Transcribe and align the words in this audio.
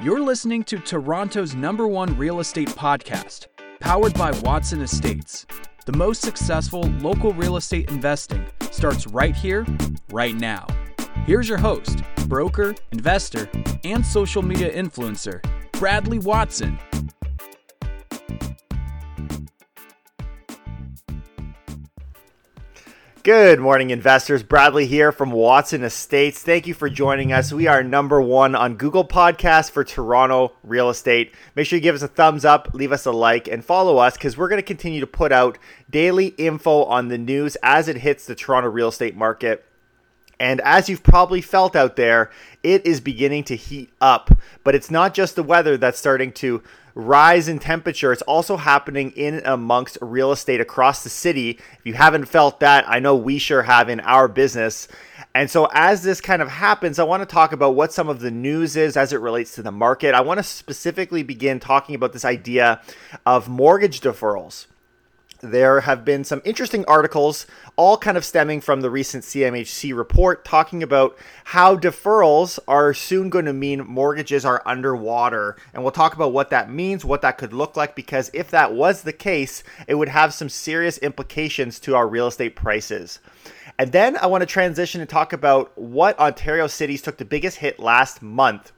You're 0.00 0.20
listening 0.20 0.62
to 0.64 0.78
Toronto's 0.78 1.56
number 1.56 1.88
one 1.88 2.16
real 2.16 2.38
estate 2.38 2.68
podcast, 2.68 3.48
powered 3.80 4.14
by 4.14 4.30
Watson 4.44 4.80
Estates. 4.80 5.44
The 5.86 5.96
most 5.96 6.22
successful 6.22 6.82
local 7.00 7.32
real 7.32 7.56
estate 7.56 7.90
investing 7.90 8.46
starts 8.70 9.08
right 9.08 9.34
here, 9.34 9.66
right 10.12 10.36
now. 10.36 10.68
Here's 11.26 11.48
your 11.48 11.58
host, 11.58 12.04
broker, 12.28 12.76
investor, 12.92 13.50
and 13.82 14.06
social 14.06 14.40
media 14.40 14.72
influencer, 14.72 15.42
Bradley 15.72 16.20
Watson. 16.20 16.78
Good 23.28 23.60
morning, 23.60 23.90
investors. 23.90 24.42
Bradley 24.42 24.86
here 24.86 25.12
from 25.12 25.32
Watson 25.32 25.84
Estates. 25.84 26.42
Thank 26.42 26.66
you 26.66 26.72
for 26.72 26.88
joining 26.88 27.30
us. 27.30 27.52
We 27.52 27.66
are 27.66 27.82
number 27.82 28.22
one 28.22 28.54
on 28.54 28.76
Google 28.76 29.06
Podcasts 29.06 29.70
for 29.70 29.84
Toronto 29.84 30.54
real 30.64 30.88
estate. 30.88 31.34
Make 31.54 31.66
sure 31.66 31.76
you 31.76 31.82
give 31.82 31.94
us 31.94 32.00
a 32.00 32.08
thumbs 32.08 32.46
up, 32.46 32.70
leave 32.72 32.90
us 32.90 33.04
a 33.04 33.12
like, 33.12 33.46
and 33.46 33.62
follow 33.62 33.98
us 33.98 34.14
because 34.14 34.38
we're 34.38 34.48
going 34.48 34.62
to 34.62 34.66
continue 34.66 35.00
to 35.00 35.06
put 35.06 35.30
out 35.30 35.58
daily 35.90 36.28
info 36.38 36.84
on 36.84 37.08
the 37.08 37.18
news 37.18 37.58
as 37.62 37.86
it 37.86 37.98
hits 37.98 38.24
the 38.24 38.34
Toronto 38.34 38.70
real 38.70 38.88
estate 38.88 39.14
market. 39.14 39.62
And 40.40 40.62
as 40.62 40.88
you've 40.88 41.02
probably 41.02 41.42
felt 41.42 41.76
out 41.76 41.96
there, 41.96 42.30
it 42.62 42.86
is 42.86 42.98
beginning 42.98 43.44
to 43.44 43.56
heat 43.56 43.90
up. 44.00 44.30
But 44.64 44.74
it's 44.74 44.90
not 44.90 45.12
just 45.12 45.36
the 45.36 45.42
weather 45.42 45.76
that's 45.76 45.98
starting 45.98 46.32
to 46.32 46.62
rise 46.98 47.46
in 47.46 47.60
temperature. 47.60 48.12
It's 48.12 48.22
also 48.22 48.56
happening 48.56 49.12
in 49.12 49.40
amongst 49.44 49.98
real 50.00 50.32
estate 50.32 50.60
across 50.60 51.04
the 51.04 51.08
city. 51.08 51.50
If 51.50 51.80
you 51.84 51.94
haven't 51.94 52.24
felt 52.24 52.58
that, 52.58 52.84
I 52.88 52.98
know 52.98 53.14
we 53.14 53.38
sure 53.38 53.62
have 53.62 53.88
in 53.88 54.00
our 54.00 54.26
business. 54.26 54.88
And 55.32 55.48
so, 55.48 55.68
as 55.72 56.02
this 56.02 56.20
kind 56.20 56.42
of 56.42 56.48
happens, 56.48 56.98
I 56.98 57.04
want 57.04 57.22
to 57.22 57.32
talk 57.32 57.52
about 57.52 57.76
what 57.76 57.92
some 57.92 58.08
of 58.08 58.18
the 58.18 58.32
news 58.32 58.74
is 58.76 58.96
as 58.96 59.12
it 59.12 59.20
relates 59.20 59.54
to 59.54 59.62
the 59.62 59.70
market. 59.70 60.12
I 60.12 60.22
want 60.22 60.38
to 60.38 60.42
specifically 60.42 61.22
begin 61.22 61.60
talking 61.60 61.94
about 61.94 62.12
this 62.12 62.24
idea 62.24 62.82
of 63.24 63.48
mortgage 63.48 64.00
deferrals 64.00 64.66
there 65.40 65.80
have 65.80 66.04
been 66.04 66.24
some 66.24 66.42
interesting 66.44 66.84
articles, 66.86 67.46
all 67.76 67.96
kind 67.96 68.16
of 68.16 68.24
stemming 68.24 68.60
from 68.60 68.80
the 68.80 68.90
recent 68.90 69.24
CMHC 69.24 69.96
report, 69.96 70.44
talking 70.44 70.82
about 70.82 71.16
how 71.44 71.76
deferrals 71.76 72.58
are 72.66 72.92
soon 72.92 73.30
going 73.30 73.44
to 73.44 73.52
mean 73.52 73.86
mortgages 73.86 74.44
are 74.44 74.62
underwater. 74.66 75.56
And 75.72 75.82
we'll 75.82 75.92
talk 75.92 76.14
about 76.14 76.32
what 76.32 76.50
that 76.50 76.70
means, 76.70 77.04
what 77.04 77.22
that 77.22 77.38
could 77.38 77.52
look 77.52 77.76
like, 77.76 77.94
because 77.94 78.30
if 78.34 78.50
that 78.50 78.74
was 78.74 79.02
the 79.02 79.12
case, 79.12 79.62
it 79.86 79.94
would 79.94 80.08
have 80.08 80.34
some 80.34 80.48
serious 80.48 80.98
implications 80.98 81.78
to 81.80 81.94
our 81.94 82.08
real 82.08 82.26
estate 82.26 82.56
prices. 82.56 83.20
And 83.78 83.92
then 83.92 84.16
I 84.16 84.26
want 84.26 84.42
to 84.42 84.46
transition 84.46 85.00
and 85.00 85.08
talk 85.08 85.32
about 85.32 85.76
what 85.78 86.18
Ontario 86.18 86.66
cities 86.66 87.02
took 87.02 87.16
the 87.16 87.24
biggest 87.24 87.58
hit 87.58 87.78
last 87.78 88.22
month 88.22 88.72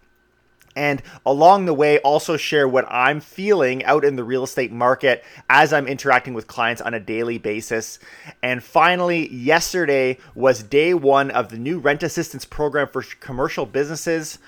and 0.81 1.03
along 1.27 1.67
the 1.67 1.75
way 1.75 1.98
also 1.98 2.39
share 2.39 2.67
what 2.67 2.86
I'm 2.91 3.20
feeling 3.20 3.84
out 3.84 4.03
in 4.03 4.17
the 4.17 4.25
real 4.25 4.45
estate 4.45 4.73
market 4.73 5.22
as 5.50 5.75
I'm 5.75 5.87
interacting 5.87 6.33
with 6.33 6.47
clients 6.47 6.81
on 6.81 6.95
a 6.95 6.98
daily 6.98 7.37
basis. 7.37 7.98
And 8.42 8.64
finally, 8.64 9.31
yesterday 9.31 10.17
was 10.34 10.62
day 10.62 10.95
one 10.95 11.31
of 11.33 11.50
the 11.50 11.59
new 11.59 11.81
rent 11.81 12.03
assistance 12.03 12.47
program 12.47 12.89
for 12.89 13.03
commercial 13.20 13.67
businesses. 13.67 14.39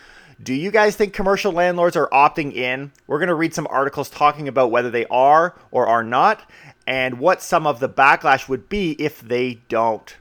Do 0.43 0.55
you 0.55 0.71
guys 0.71 0.97
think 0.97 1.13
commercial 1.13 1.53
landlords 1.53 1.97
are 1.97 2.09
opting 2.09 2.55
in? 2.55 2.93
We're 3.07 3.19
going 3.19 3.29
to 3.29 3.35
read 3.35 3.53
some 3.53 3.67
articles 3.69 4.09
talking 4.09 4.49
about 4.49 4.71
whether 4.71 4.91
they 4.91 5.05
are 5.09 5.55
or 5.71 5.87
are 5.87 6.03
not, 6.03 6.49
and 6.87 7.19
what 7.19 7.43
some 7.43 7.67
of 7.67 7.79
the 7.79 7.91
backlash 7.91 8.49
would 8.49 8.71
be 8.71 8.93
if 8.93 9.21
they 9.21 9.61
don't. 9.69 10.17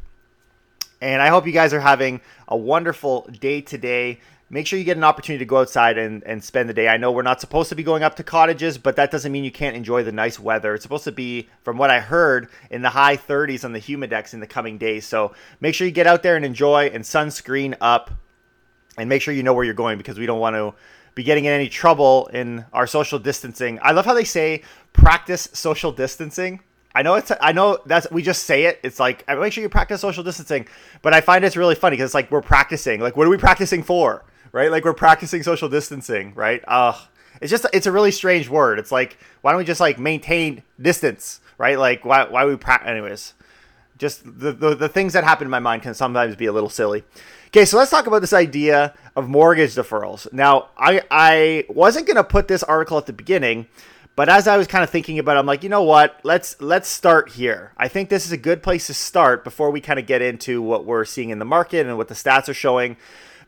And 1.00 1.22
I 1.22 1.30
hope 1.30 1.48
you 1.48 1.54
guys 1.54 1.74
are 1.74 1.80
having 1.80 2.20
a 2.50 2.58
wonderful 2.58 3.30
day 3.40 3.62
today 3.62 4.20
make 4.52 4.68
sure 4.68 4.78
you 4.78 4.84
get 4.84 4.98
an 4.98 5.04
opportunity 5.06 5.40
to 5.40 5.48
go 5.48 5.62
outside 5.62 5.98
and, 5.98 6.24
and 6.26 6.44
spend 6.44 6.68
the 6.68 6.74
day. 6.74 6.90
I 6.90 6.98
know 6.98 7.14
we're 7.14 7.22
not 7.22 7.40
supposed 7.40 7.70
to 7.70 7.76
be 7.76 7.84
going 7.84 8.04
up 8.04 8.16
to 8.18 8.24
cottages, 8.24 8.78
but 8.78 8.98
that 8.98 9.10
doesn't 9.10 9.32
mean 9.32 9.46
you 9.46 9.52
can't 9.52 9.78
enjoy 9.78 10.04
the 10.04 10.12
nice 10.12 10.38
weather. 10.38 10.76
It's 10.76 10.84
supposed 10.84 11.06
to 11.06 11.12
be, 11.14 11.48
from 11.64 11.78
what 11.78 11.90
I 11.90 12.02
heard, 12.02 12.50
in 12.70 12.82
the 12.82 12.90
high 12.90 13.16
30s 13.16 13.64
on 13.64 13.72
the 13.72 13.80
humidex 13.80 14.34
in 14.34 14.42
the 14.42 14.48
coming 14.48 14.78
days. 14.78 15.08
So 15.08 15.34
make 15.62 15.74
sure 15.74 15.88
you 15.88 15.94
get 15.94 16.06
out 16.06 16.22
there 16.22 16.36
and 16.36 16.44
enjoy 16.44 16.92
and 16.94 17.02
sunscreen 17.02 17.76
up 17.80 18.12
and 18.98 19.08
make 19.08 19.22
sure 19.22 19.34
you 19.34 19.42
know 19.42 19.54
where 19.54 19.64
you're 19.64 19.74
going 19.74 19.98
because 19.98 20.20
we 20.20 20.26
don't 20.26 20.42
want 20.42 20.58
to 20.58 20.74
be 21.16 21.24
getting 21.24 21.46
in 21.46 21.54
any 21.54 21.70
trouble 21.70 22.28
in 22.34 22.66
our 22.74 22.88
social 22.88 23.20
distancing. 23.20 23.80
I 23.82 23.92
love 23.92 24.06
how 24.06 24.14
they 24.14 24.26
say 24.26 24.64
practice 24.92 25.48
social 25.54 25.94
distancing. 25.94 26.60
I 26.94 27.04
know 27.04 27.16
it's 27.16 27.32
I 27.40 27.54
know 27.54 27.80
that's 27.86 28.12
we 28.12 28.22
just 28.22 28.44
say 28.44 28.66
it. 28.66 28.82
It's 28.84 29.00
like 29.00 29.26
make 29.30 29.54
sure 29.54 29.62
you 29.62 29.70
practice 29.70 30.02
social 30.02 30.26
distancing, 30.26 30.68
but 31.02 31.14
I 31.14 31.22
find 31.22 31.46
it's 31.46 31.56
really 31.56 31.76
funny 31.76 31.96
because 31.96 32.10
it's 32.10 32.14
like 32.14 32.30
we're 32.32 32.42
practicing. 32.42 33.00
Like 33.00 33.16
what 33.16 33.28
are 33.28 33.30
we 33.30 33.38
practicing 33.38 33.82
for? 33.82 34.26
Right? 34.52 34.72
Like 34.72 34.86
we're 34.86 34.94
practicing 34.94 35.44
social 35.44 35.70
distancing, 35.70 36.34
right? 36.36 36.64
Uh, 36.68 36.98
it's 37.42 37.52
just 37.52 37.66
it's 37.74 37.88
a 37.88 37.92
really 37.92 38.12
strange 38.12 38.50
word. 38.50 38.80
It's 38.80 38.92
like 38.92 39.18
why 39.42 39.52
don't 39.52 39.60
we 39.60 39.66
just 39.66 39.82
like 39.82 40.00
maintain 40.00 40.64
distance, 40.80 41.40
right? 41.58 41.78
Like 41.78 42.06
why 42.06 42.26
why 42.26 42.46
we 42.46 42.56
pra- 42.56 42.86
anyways. 42.86 43.34
Just 43.98 44.24
the, 44.24 44.52
the 44.52 44.76
the 44.76 44.90
things 44.90 45.14
that 45.14 45.24
happen 45.24 45.46
in 45.46 45.52
my 45.52 45.60
mind 45.60 45.84
can 45.84 45.94
sometimes 45.94 46.36
be 46.36 46.48
a 46.48 46.52
little 46.52 46.70
silly. 46.70 47.04
Okay, 47.48 47.66
so 47.66 47.78
let's 47.78 47.92
talk 47.92 48.08
about 48.08 48.22
this 48.22 48.34
idea 48.34 48.96
of 49.16 49.28
mortgage 49.28 49.76
deferrals. 49.76 50.32
Now, 50.34 50.70
I 50.78 51.02
I 51.12 51.66
wasn't 51.70 52.08
gonna 52.08 52.24
put 52.24 52.48
this 52.48 52.64
article 52.64 52.98
at 52.98 53.06
the 53.06 53.14
beginning, 53.14 53.68
but 54.16 54.28
as 54.28 54.48
I 54.48 54.58
was 54.58 54.68
kind 54.68 54.84
of 54.84 54.90
thinking 54.90 55.20
about 55.20 55.36
it, 55.36 55.40
I'm 55.42 55.46
like, 55.46 55.62
you 55.62 55.70
know 55.70 55.84
what? 55.84 56.20
Let's 56.24 56.60
let's 56.62 56.88
start 56.88 57.30
here. 57.30 57.74
I 57.78 57.88
think 57.90 58.10
this 58.10 58.26
is 58.26 58.32
a 58.32 58.38
good 58.38 58.64
place 58.64 58.88
to 58.88 58.94
start 58.94 59.44
before 59.44 59.70
we 59.70 59.82
kind 59.82 60.00
of 60.00 60.08
get 60.08 60.22
into 60.22 60.62
what 60.62 60.86
we're 60.86 61.06
seeing 61.06 61.30
in 61.30 61.40
the 61.40 61.46
market 61.46 61.86
and 61.86 61.98
what 61.98 62.08
the 62.08 62.16
stats 62.16 62.50
are 62.50 62.54
showing 62.54 62.98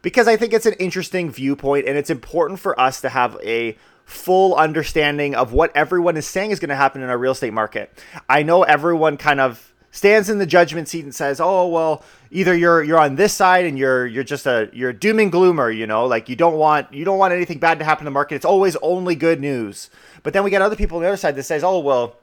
because 0.03 0.27
I 0.27 0.37
think 0.37 0.53
it's 0.53 0.67
an 0.67 0.73
interesting 0.73 1.31
viewpoint 1.31 1.87
and 1.87 1.97
it's 1.97 2.11
important 2.11 2.59
for 2.59 2.79
us 2.79 3.01
to 3.01 3.09
have 3.09 3.35
a 3.41 3.75
full 4.05 4.53
understanding 4.53 5.33
of 5.33 5.53
what 5.53 5.75
everyone 5.75 6.17
is 6.17 6.27
saying 6.27 6.51
is 6.51 6.59
going 6.59 6.69
to 6.69 6.75
happen 6.75 7.01
in 7.01 7.09
our 7.09 7.17
real 7.17 7.31
estate 7.31 7.53
market. 7.53 7.89
I 8.29 8.43
know 8.43 8.61
everyone 8.63 9.17
kind 9.17 9.39
of 9.39 9.73
stands 9.91 10.29
in 10.29 10.39
the 10.39 10.45
judgment 10.45 10.89
seat 10.89 11.05
and 11.05 11.15
says, 11.15 11.39
"Oh, 11.39 11.67
well, 11.67 12.03
either 12.29 12.55
you're 12.55 12.83
you're 12.83 12.99
on 12.99 13.15
this 13.15 13.33
side 13.33 13.65
and 13.65 13.79
you're 13.79 14.05
you're 14.05 14.25
just 14.25 14.45
a 14.45 14.69
you're 14.73 14.89
a 14.89 14.93
doom 14.93 15.19
and 15.19 15.31
gloomer, 15.31 15.71
you 15.71 15.87
know, 15.87 16.05
like 16.05 16.27
you 16.27 16.35
don't 16.35 16.55
want 16.55 16.93
you 16.93 17.05
don't 17.05 17.17
want 17.17 17.33
anything 17.33 17.59
bad 17.59 17.79
to 17.79 17.85
happen 17.85 18.01
in 18.01 18.05
the 18.05 18.11
market. 18.11 18.35
It's 18.35 18.45
always 18.45 18.75
only 18.77 19.15
good 19.15 19.39
news." 19.39 19.89
But 20.21 20.33
then 20.33 20.43
we 20.43 20.49
get 20.49 20.61
other 20.61 20.75
people 20.75 20.97
on 20.97 21.03
the 21.03 21.07
other 21.07 21.17
side 21.17 21.35
that 21.37 21.43
says, 21.43 21.63
"Oh, 21.63 21.79
well, 21.79 22.17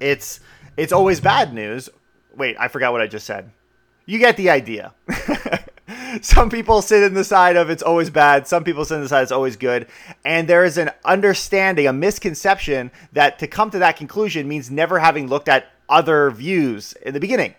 it's 0.00 0.40
it's 0.78 0.92
always 0.92 1.20
bad 1.20 1.52
news." 1.52 1.90
Wait, 2.34 2.56
I 2.58 2.68
forgot 2.68 2.92
what 2.92 3.02
I 3.02 3.06
just 3.06 3.26
said. 3.26 3.50
You 4.06 4.18
get 4.18 4.36
the 4.36 4.48
idea. 4.50 4.94
some 6.20 6.50
people 6.50 6.82
sit 6.82 7.02
in 7.02 7.14
the 7.14 7.24
side 7.24 7.56
of 7.56 7.70
it's 7.70 7.82
always 7.82 8.10
bad. 8.10 8.46
Some 8.46 8.64
people 8.64 8.84
sit 8.84 8.96
in 8.96 9.02
the 9.02 9.08
side 9.08 9.22
it's 9.22 9.32
always 9.32 9.56
good. 9.56 9.86
And 10.24 10.48
there 10.48 10.64
is 10.64 10.78
an 10.78 10.90
understanding, 11.04 11.86
a 11.86 11.92
misconception 11.92 12.90
that 13.12 13.38
to 13.38 13.46
come 13.46 13.70
to 13.70 13.78
that 13.78 13.96
conclusion 13.96 14.48
means 14.48 14.70
never 14.70 14.98
having 14.98 15.28
looked 15.28 15.48
at 15.48 15.66
other 15.88 16.30
views 16.30 16.94
in 17.02 17.14
the 17.14 17.20
beginning. 17.20 17.54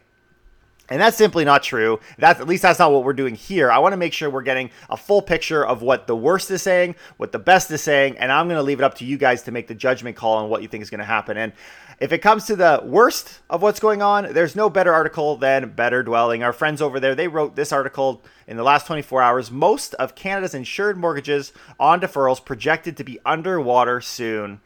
And 0.89 1.01
that's 1.01 1.15
simply 1.15 1.45
not 1.45 1.63
true. 1.63 1.99
That's 2.17 2.41
at 2.41 2.47
least 2.47 2.63
that's 2.63 2.77
not 2.77 2.91
what 2.91 3.05
we're 3.05 3.13
doing 3.13 3.35
here. 3.35 3.71
I 3.71 3.79
want 3.79 3.93
to 3.93 3.97
make 3.97 4.11
sure 4.11 4.29
we're 4.29 4.41
getting 4.41 4.69
a 4.89 4.97
full 4.97 5.21
picture 5.21 5.65
of 5.65 5.81
what 5.81 6.07
the 6.07 6.15
worst 6.15 6.51
is 6.51 6.61
saying, 6.61 6.95
what 7.15 7.31
the 7.31 7.39
best 7.39 7.71
is 7.71 7.81
saying, 7.81 8.17
and 8.17 8.31
I'm 8.31 8.47
going 8.47 8.57
to 8.57 8.63
leave 8.63 8.79
it 8.79 8.83
up 8.83 8.95
to 8.95 9.05
you 9.05 9.17
guys 9.17 9.43
to 9.43 9.51
make 9.51 9.67
the 9.67 9.75
judgment 9.75 10.17
call 10.17 10.37
on 10.37 10.49
what 10.49 10.61
you 10.61 10.67
think 10.67 10.81
is 10.81 10.89
going 10.89 10.99
to 10.99 11.05
happen. 11.05 11.37
And 11.37 11.53
if 11.99 12.11
it 12.11 12.19
comes 12.19 12.45
to 12.47 12.57
the 12.57 12.81
worst 12.83 13.39
of 13.49 13.61
what's 13.61 13.79
going 13.79 14.01
on, 14.01 14.33
there's 14.33 14.57
no 14.57 14.69
better 14.69 14.93
article 14.93 15.37
than 15.37 15.69
Better 15.69 16.03
Dwelling. 16.03 16.43
Our 16.43 16.51
friends 16.51 16.81
over 16.81 16.99
there, 16.99 17.15
they 17.15 17.29
wrote 17.29 17.55
this 17.55 17.71
article 17.71 18.21
in 18.45 18.57
the 18.57 18.63
last 18.63 18.85
24 18.85 19.21
hours. 19.21 19.49
Most 19.49 19.93
of 19.95 20.15
Canada's 20.15 20.53
insured 20.53 20.97
mortgages 20.97 21.53
on 21.79 22.01
deferrals 22.01 22.43
projected 22.43 22.97
to 22.97 23.05
be 23.05 23.19
underwater 23.25 24.01
soon. 24.01 24.59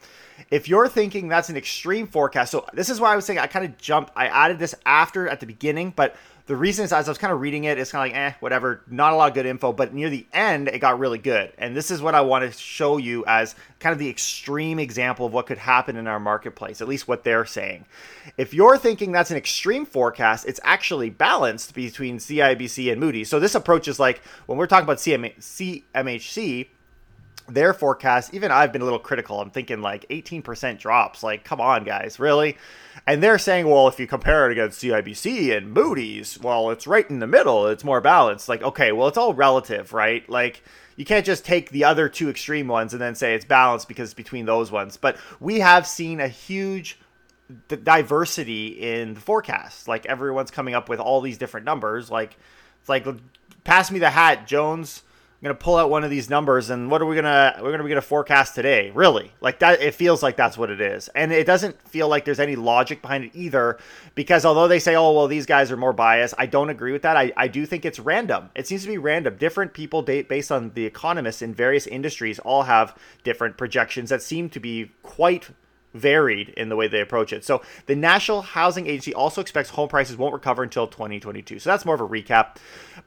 If 0.50 0.70
you're 0.70 0.88
thinking 0.88 1.28
that's 1.28 1.50
an 1.50 1.58
extreme 1.58 2.08
forecast, 2.08 2.52
so 2.52 2.66
this 2.74 2.90
is 2.90 3.02
why 3.02 3.12
I 3.12 3.16
was 3.16 3.26
saying 3.26 3.40
I 3.40 3.48
kind 3.48 3.66
of 3.66 3.78
jumped, 3.78 4.14
I 4.16 4.28
added 4.28 4.60
this 4.60 4.76
after 4.86 5.28
at 5.28 5.40
the 5.40 5.46
beginning, 5.46 5.94
but 5.96 6.16
the 6.48 6.56
reason 6.56 6.86
is 6.86 6.94
as 6.94 7.10
I 7.10 7.12
was 7.12 7.18
kind 7.18 7.34
of 7.34 7.42
reading 7.42 7.66
it, 7.66 7.78
it's 7.78 7.92
kind 7.92 8.10
of 8.10 8.16
like, 8.16 8.34
eh, 8.34 8.34
whatever, 8.40 8.82
not 8.88 9.12
a 9.12 9.18
lot 9.18 9.28
of 9.28 9.34
good 9.34 9.46
info. 9.46 9.74
But 9.74 9.94
near 9.94 10.10
the 10.10 10.26
end, 10.32 10.70
it 10.70 10.80
got 10.80 10.98
really 10.98 11.18
good. 11.18 11.52
And 11.58 11.76
this 11.76 11.92
is 11.92 12.02
what 12.02 12.16
I 12.16 12.22
want 12.22 12.50
to 12.50 12.58
show 12.58 12.96
you 12.96 13.26
as 13.28 13.54
kind 13.80 13.92
of 13.92 14.00
the 14.00 14.10
extreme 14.10 14.80
example 14.80 15.26
of 15.26 15.34
what 15.34 15.46
could 15.46 15.58
happen 15.58 15.98
in 15.98 16.08
our 16.08 16.22
marketplace, 16.22 16.80
at 16.80 16.88
least 16.88 17.06
what 17.06 17.26
they're 17.26 17.46
saying. 17.46 17.86
If 18.38 18.54
you're 18.54 18.78
thinking 18.78 19.12
that's 19.12 19.30
an 19.30 19.36
extreme 19.36 19.86
forecast, 19.86 20.46
it's 20.48 20.62
actually 20.64 21.10
balanced 21.10 21.76
between 21.76 22.18
CIBC 22.18 22.94
and 22.94 23.02
Moody's. 23.02 23.30
So 23.30 23.42
this 23.42 23.54
approach 23.54 23.90
is 23.90 24.00
like 24.00 24.22
when 24.46 24.58
we're 24.58 24.68
talking 24.68 24.86
about 24.86 25.00
CMHC, 25.00 26.68
their 27.48 27.74
forecast, 27.74 28.34
even 28.34 28.52
I've 28.52 28.74
been 28.74 28.82
a 28.82 28.86
little 28.86 29.00
critical. 29.00 29.40
I'm 29.40 29.50
thinking 29.50 29.82
like 29.82 30.08
18% 30.10 30.80
drops. 30.80 31.24
Like, 31.24 31.44
come 31.44 31.62
on, 31.62 31.84
guys, 31.84 32.20
really? 32.20 32.58
And 33.06 33.24
they're 33.24 33.38
saying, 33.38 33.68
well, 33.70 33.88
if 33.88 34.00
you 34.00 34.08
compare 34.08 34.50
it 34.50 34.52
against 34.52 34.82
CIBC 34.82 35.56
and 35.56 35.72
Moody's, 35.72 36.40
well, 36.40 36.70
it's 36.72 36.88
right 36.88 37.10
in 37.10 37.20
the 37.20 37.28
middle. 37.28 37.68
It's 37.68 37.84
more 37.84 38.02
balanced. 38.02 38.50
Like, 38.50 38.62
okay, 38.62 38.92
well, 38.92 39.08
it's 39.08 39.18
all 39.18 39.34
relative, 39.34 39.94
right? 39.94 40.28
Like, 40.30 40.64
you 40.98 41.06
can't 41.06 41.26
just 41.26 41.46
take 41.46 41.70
the 41.70 41.86
other 41.86 42.10
two 42.10 42.30
extreme 42.30 42.68
ones 42.68 42.92
and 42.92 43.02
then 43.02 43.16
say 43.16 43.34
it's 43.34 43.46
balanced 43.46 43.88
because 43.88 44.10
it's 44.10 44.14
between 44.14 44.46
those 44.46 44.72
ones. 44.72 44.98
But 44.98 45.18
we 45.40 45.60
have 45.60 45.88
seen 45.88 46.20
a 46.20 46.28
huge 46.28 47.00
diversity 47.68 48.68
in 48.68 49.14
the 49.14 49.22
forecast. 49.22 49.88
Like, 49.88 50.06
everyone's 50.06 50.52
coming 50.52 50.76
up 50.76 50.90
with 50.90 51.00
all 51.00 51.22
these 51.22 51.38
different 51.38 51.66
numbers. 51.66 52.12
Like, 52.12 52.36
it's 52.82 52.90
like, 52.90 53.06
pass 53.64 53.90
me 53.90 54.00
the 54.00 54.10
hat, 54.10 54.48
Jones 54.48 55.04
going 55.44 55.56
to 55.56 55.64
pull 55.64 55.76
out 55.76 55.90
one 55.90 56.04
of 56.04 56.10
these 56.10 56.30
numbers 56.30 56.70
and 56.72 56.90
what 56.90 57.02
are 57.02 57.06
we 57.06 57.16
to 57.16 57.60
we're 57.62 57.78
to 57.78 57.84
be 57.84 57.94
to 57.94 58.02
forecast 58.02 58.56
today 58.56 58.92
really 58.96 59.32
like 59.40 59.60
that 59.60 59.80
it 59.82 59.94
feels 59.94 60.24
like 60.24 60.36
that's 60.36 60.58
what 60.58 60.70
it 60.72 60.82
is 60.82 61.10
and 61.10 61.32
it 61.32 61.46
doesn't 61.46 61.80
feel 61.88 62.08
like 62.08 62.26
there's 62.26 62.40
any 62.40 62.56
logic 62.56 63.02
behind 63.04 63.24
it 63.24 63.32
either 63.36 63.78
because 64.16 64.46
although 64.46 64.68
they 64.68 64.80
say 64.80 64.96
oh 64.96 65.12
well 65.12 65.28
these 65.28 65.46
guys 65.46 65.72
are 65.72 65.78
more 65.78 65.94
biased 65.94 66.34
i 66.40 66.46
don't 66.48 66.70
agree 66.70 66.92
with 66.92 67.04
that 67.04 67.16
i, 67.16 67.32
I 67.38 67.48
do 67.48 67.66
think 67.68 67.86
it's 67.86 68.00
random 68.00 68.50
it 68.56 68.66
seems 68.68 68.82
to 68.82 68.88
be 68.88 68.98
random 68.98 69.38
different 69.38 69.74
people 69.74 70.02
date 70.02 70.28
based 70.28 70.52
on 70.52 70.72
the 70.74 70.86
economists 70.86 71.44
in 71.44 71.54
various 71.54 71.86
industries 71.86 72.40
all 72.40 72.64
have 72.64 72.98
different 73.24 73.58
projections 73.58 74.10
that 74.10 74.24
seem 74.24 74.50
to 74.50 74.60
be 74.60 74.92
quite 75.04 75.52
varied 75.98 76.50
in 76.50 76.70
the 76.70 76.76
way 76.76 76.88
they 76.88 77.02
approach 77.02 77.34
it. 77.34 77.44
So 77.44 77.62
the 77.86 77.96
National 77.96 78.42
Housing 78.42 78.88
Agency 78.88 79.14
also 79.14 79.42
expects 79.42 79.70
home 79.72 79.90
prices 79.90 80.18
won't 80.18 80.34
recover 80.34 80.64
until 80.64 80.88
2022. 80.88 81.60
So 81.60 81.70
that's 81.70 81.86
more 81.86 81.96
of 81.96 82.02
a 82.02 82.08
recap. 82.08 82.58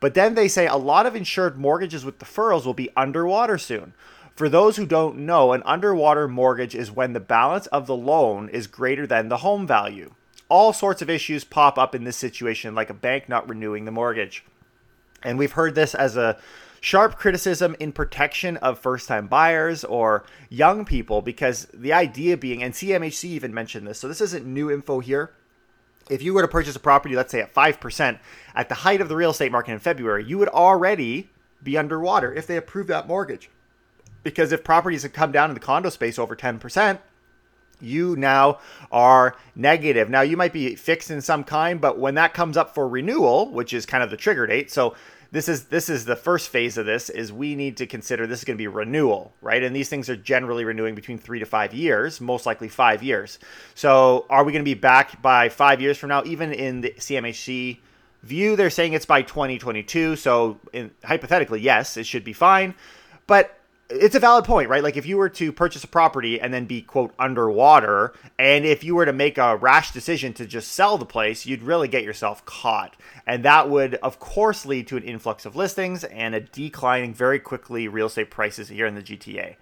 But 0.00 0.14
then 0.14 0.34
they 0.34 0.48
say 0.48 0.66
a 0.66 0.76
lot 0.76 1.06
of 1.06 1.14
insured 1.14 1.58
mortgages 1.58 2.04
with 2.04 2.18
deferrals 2.18 2.64
will 2.64 2.74
be 2.74 2.90
underwater 2.96 3.58
soon. 3.58 3.92
For 4.34 4.48
those 4.48 4.76
who 4.76 4.86
don't 4.86 5.18
know, 5.18 5.52
an 5.52 5.62
underwater 5.66 6.26
mortgage 6.26 6.74
is 6.74 6.90
when 6.90 7.12
the 7.12 7.20
balance 7.20 7.66
of 7.66 7.86
the 7.86 7.96
loan 7.96 8.48
is 8.48 8.66
greater 8.66 9.06
than 9.06 9.28
the 9.28 9.38
home 9.38 9.66
value. 9.66 10.14
All 10.48 10.72
sorts 10.72 11.02
of 11.02 11.10
issues 11.10 11.44
pop 11.44 11.78
up 11.78 11.94
in 11.94 12.04
this 12.04 12.16
situation, 12.16 12.74
like 12.74 12.88
a 12.88 12.94
bank 12.94 13.28
not 13.28 13.48
renewing 13.48 13.84
the 13.84 13.90
mortgage. 13.90 14.44
And 15.22 15.38
we've 15.38 15.52
heard 15.52 15.74
this 15.74 15.94
as 15.94 16.16
a 16.16 16.38
sharp 16.80 17.16
criticism 17.16 17.76
in 17.78 17.92
protection 17.92 18.56
of 18.58 18.78
first 18.78 19.06
time 19.06 19.26
buyers 19.26 19.84
or 19.84 20.24
young 20.48 20.86
people 20.86 21.20
because 21.20 21.66
the 21.74 21.92
idea 21.92 22.36
being, 22.38 22.62
and 22.62 22.72
CMHC 22.72 23.24
even 23.24 23.52
mentioned 23.52 23.86
this, 23.86 23.98
so 23.98 24.08
this 24.08 24.22
isn't 24.22 24.46
new 24.46 24.70
info 24.70 25.00
here. 25.00 25.32
If 26.10 26.22
you 26.22 26.34
were 26.34 26.42
to 26.42 26.48
purchase 26.48 26.76
a 26.76 26.80
property, 26.80 27.14
let's 27.14 27.30
say 27.30 27.40
at 27.40 27.54
5%, 27.54 28.18
at 28.54 28.68
the 28.68 28.74
height 28.74 29.00
of 29.00 29.08
the 29.08 29.16
real 29.16 29.30
estate 29.30 29.52
market 29.52 29.72
in 29.72 29.78
February, 29.78 30.24
you 30.24 30.36
would 30.38 30.48
already 30.48 31.30
be 31.62 31.78
underwater 31.78 32.34
if 32.34 32.46
they 32.46 32.56
approve 32.56 32.88
that 32.88 33.06
mortgage. 33.06 33.48
Because 34.22 34.52
if 34.52 34.64
properties 34.64 35.04
have 35.04 35.12
come 35.12 35.32
down 35.32 35.50
in 35.50 35.54
the 35.54 35.60
condo 35.60 35.88
space 35.88 36.18
over 36.18 36.34
10%, 36.34 36.98
you 37.80 38.16
now 38.16 38.58
are 38.92 39.36
negative. 39.54 40.10
Now 40.10 40.20
you 40.20 40.36
might 40.36 40.52
be 40.52 40.74
fixed 40.74 41.10
in 41.10 41.22
some 41.22 41.44
kind, 41.44 41.80
but 41.80 41.98
when 41.98 42.14
that 42.16 42.34
comes 42.34 42.56
up 42.56 42.74
for 42.74 42.88
renewal, 42.88 43.50
which 43.50 43.72
is 43.72 43.86
kind 43.86 44.02
of 44.02 44.10
the 44.10 44.16
trigger 44.16 44.46
date, 44.46 44.70
so 44.70 44.94
this 45.32 45.48
is 45.48 45.64
this 45.64 45.88
is 45.88 46.04
the 46.04 46.16
first 46.16 46.48
phase 46.48 46.76
of 46.76 46.86
this 46.86 47.08
is 47.08 47.32
we 47.32 47.54
need 47.54 47.76
to 47.76 47.86
consider 47.86 48.26
this 48.26 48.40
is 48.40 48.44
going 48.44 48.56
to 48.56 48.62
be 48.62 48.66
renewal 48.66 49.32
right? 49.40 49.62
And 49.62 49.74
these 49.74 49.88
things 49.88 50.10
are 50.10 50.16
generally 50.16 50.64
renewing 50.64 50.94
between 50.94 51.18
three 51.18 51.38
to 51.38 51.46
five 51.46 51.72
years 51.72 52.20
most 52.20 52.46
likely 52.46 52.68
five 52.68 53.02
years. 53.02 53.38
So 53.74 54.26
are 54.28 54.44
we 54.44 54.52
going 54.52 54.64
to 54.64 54.68
be 54.68 54.74
back 54.74 55.22
by 55.22 55.48
five 55.48 55.80
years 55.80 55.98
from 55.98 56.08
now? 56.08 56.22
Even 56.24 56.52
in 56.52 56.80
the 56.80 56.90
cmhc 56.98 57.78
view 58.22 58.54
they're 58.56 58.70
saying 58.70 58.92
it's 58.92 59.06
by 59.06 59.22
2022 59.22 60.14
so 60.14 60.58
in, 60.74 60.90
hypothetically 61.02 61.60
yes 61.60 61.96
it 61.96 62.06
should 62.06 62.24
be 62.24 62.32
fine. 62.32 62.74
But 63.26 63.59
it's 63.90 64.14
a 64.14 64.20
valid 64.20 64.44
point, 64.44 64.68
right? 64.68 64.82
Like 64.82 64.96
if 64.96 65.06
you 65.06 65.16
were 65.16 65.28
to 65.30 65.52
purchase 65.52 65.84
a 65.84 65.88
property 65.88 66.40
and 66.40 66.54
then 66.54 66.64
be 66.64 66.80
quote 66.82 67.12
underwater, 67.18 68.14
and 68.38 68.64
if 68.64 68.84
you 68.84 68.94
were 68.94 69.04
to 69.04 69.12
make 69.12 69.36
a 69.36 69.56
rash 69.56 69.92
decision 69.92 70.32
to 70.34 70.46
just 70.46 70.72
sell 70.72 70.96
the 70.96 71.04
place, 71.04 71.44
you'd 71.44 71.62
really 71.62 71.88
get 71.88 72.04
yourself 72.04 72.44
caught. 72.44 72.96
And 73.26 73.44
that 73.44 73.68
would 73.68 73.96
of 73.96 74.20
course 74.20 74.64
lead 74.64 74.86
to 74.88 74.96
an 74.96 75.02
influx 75.02 75.44
of 75.44 75.56
listings 75.56 76.04
and 76.04 76.34
a 76.34 76.40
declining 76.40 77.14
very 77.14 77.38
quickly 77.38 77.88
real 77.88 78.06
estate 78.06 78.30
prices 78.30 78.68
here 78.68 78.86
in 78.86 78.94
the 78.94 79.02
GTA. 79.02 79.56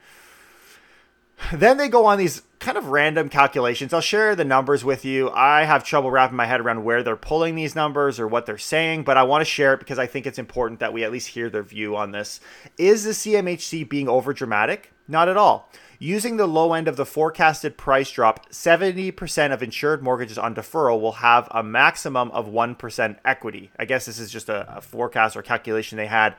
Then 1.52 1.76
they 1.76 1.88
go 1.88 2.06
on 2.06 2.19
these 2.19 2.43
kind 2.58 2.76
of 2.76 2.87
random 2.87 3.29
calculations. 3.29 3.93
I'll 3.93 4.00
share 4.00 4.35
the 4.35 4.44
numbers 4.44 4.85
with 4.85 5.05
you. 5.05 5.31
I 5.31 5.64
have 5.64 5.85
trouble 5.85 6.11
wrapping 6.11 6.37
my 6.37 6.46
head 6.46 6.61
around 6.61 6.85
where 6.85 7.02
they're 7.02 7.17
pulling 7.17 7.55
these 7.55 7.75
numbers 7.75 8.20
or 8.20 8.26
what 8.26 8.46
they're 8.46 8.58
saying, 8.58 9.05
but 9.05 9.17
I 9.17 9.23
want 9.23 9.40
to 9.43 9.50
share 9.50 9.75
it 9.75 9.79
because 9.79 9.99
I 9.99 10.06
think 10.06 10.26
it's 10.26 10.38
important 10.38 10.81
that 10.81 10.93
we 10.93 11.05
at 11.05 11.12
least 11.12 11.29
hear 11.29 11.49
their 11.49 11.62
view 11.62 11.96
on 11.96 12.11
this. 12.11 12.40
Is 12.76 13.05
the 13.05 13.12
CMHC 13.12 13.88
being 13.88 14.06
overdramatic? 14.06 14.87
Not 15.06 15.29
at 15.29 15.37
all. 15.37 15.70
Using 15.99 16.37
the 16.37 16.46
low 16.46 16.75
end 16.75 16.87
of 16.87 16.96
the 16.96 17.06
forecasted 17.06 17.76
price 17.76 18.11
drop, 18.11 18.50
70% 18.50 19.52
of 19.52 19.62
insured 19.62 20.02
mortgages 20.02 20.38
on 20.38 20.55
deferral 20.55 21.00
will 21.00 21.12
have 21.12 21.49
a 21.50 21.62
maximum 21.62 22.31
of 22.32 22.46
1% 22.46 23.17
equity. 23.25 23.70
I 23.79 23.84
guess 23.84 24.06
this 24.06 24.20
is 24.20 24.31
just 24.31 24.49
a, 24.49 24.76
a 24.76 24.81
forecast 24.81 25.37
or 25.37 25.43
calculation 25.43 25.96
they 25.96 26.06
had 26.06 26.37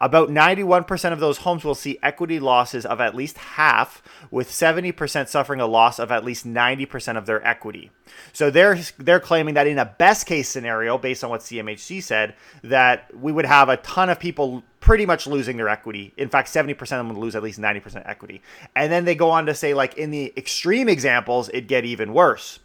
about 0.00 0.30
91% 0.30 1.12
of 1.12 1.20
those 1.20 1.38
homes 1.38 1.62
will 1.62 1.74
see 1.74 1.98
equity 2.02 2.40
losses 2.40 2.86
of 2.86 3.00
at 3.00 3.14
least 3.14 3.36
half, 3.36 4.02
with 4.30 4.50
70% 4.50 5.28
suffering 5.28 5.60
a 5.60 5.66
loss 5.66 5.98
of 5.98 6.10
at 6.10 6.24
least 6.24 6.46
90% 6.46 7.18
of 7.18 7.26
their 7.26 7.46
equity. 7.46 7.90
So 8.32 8.50
they're 8.50 8.78
they're 8.98 9.20
claiming 9.20 9.54
that 9.54 9.66
in 9.66 9.78
a 9.78 9.84
best 9.84 10.26
case 10.26 10.48
scenario, 10.48 10.96
based 10.98 11.22
on 11.22 11.30
what 11.30 11.42
CMHC 11.42 12.02
said, 12.02 12.34
that 12.62 13.14
we 13.14 13.30
would 13.30 13.44
have 13.44 13.68
a 13.68 13.76
ton 13.78 14.08
of 14.08 14.18
people 14.18 14.62
pretty 14.80 15.04
much 15.04 15.26
losing 15.26 15.58
their 15.58 15.68
equity. 15.68 16.12
In 16.16 16.30
fact, 16.30 16.48
70% 16.48 16.80
of 16.80 16.88
them 16.88 17.08
would 17.10 17.18
lose 17.18 17.36
at 17.36 17.42
least 17.42 17.60
90% 17.60 18.08
equity. 18.08 18.42
And 18.74 18.90
then 18.90 19.04
they 19.04 19.14
go 19.14 19.30
on 19.30 19.46
to 19.46 19.54
say, 19.54 19.74
like 19.74 19.94
in 19.98 20.10
the 20.10 20.32
extreme 20.36 20.88
examples, 20.88 21.50
it 21.50 21.68
get 21.68 21.84
even 21.84 22.14
worse. 22.14 22.58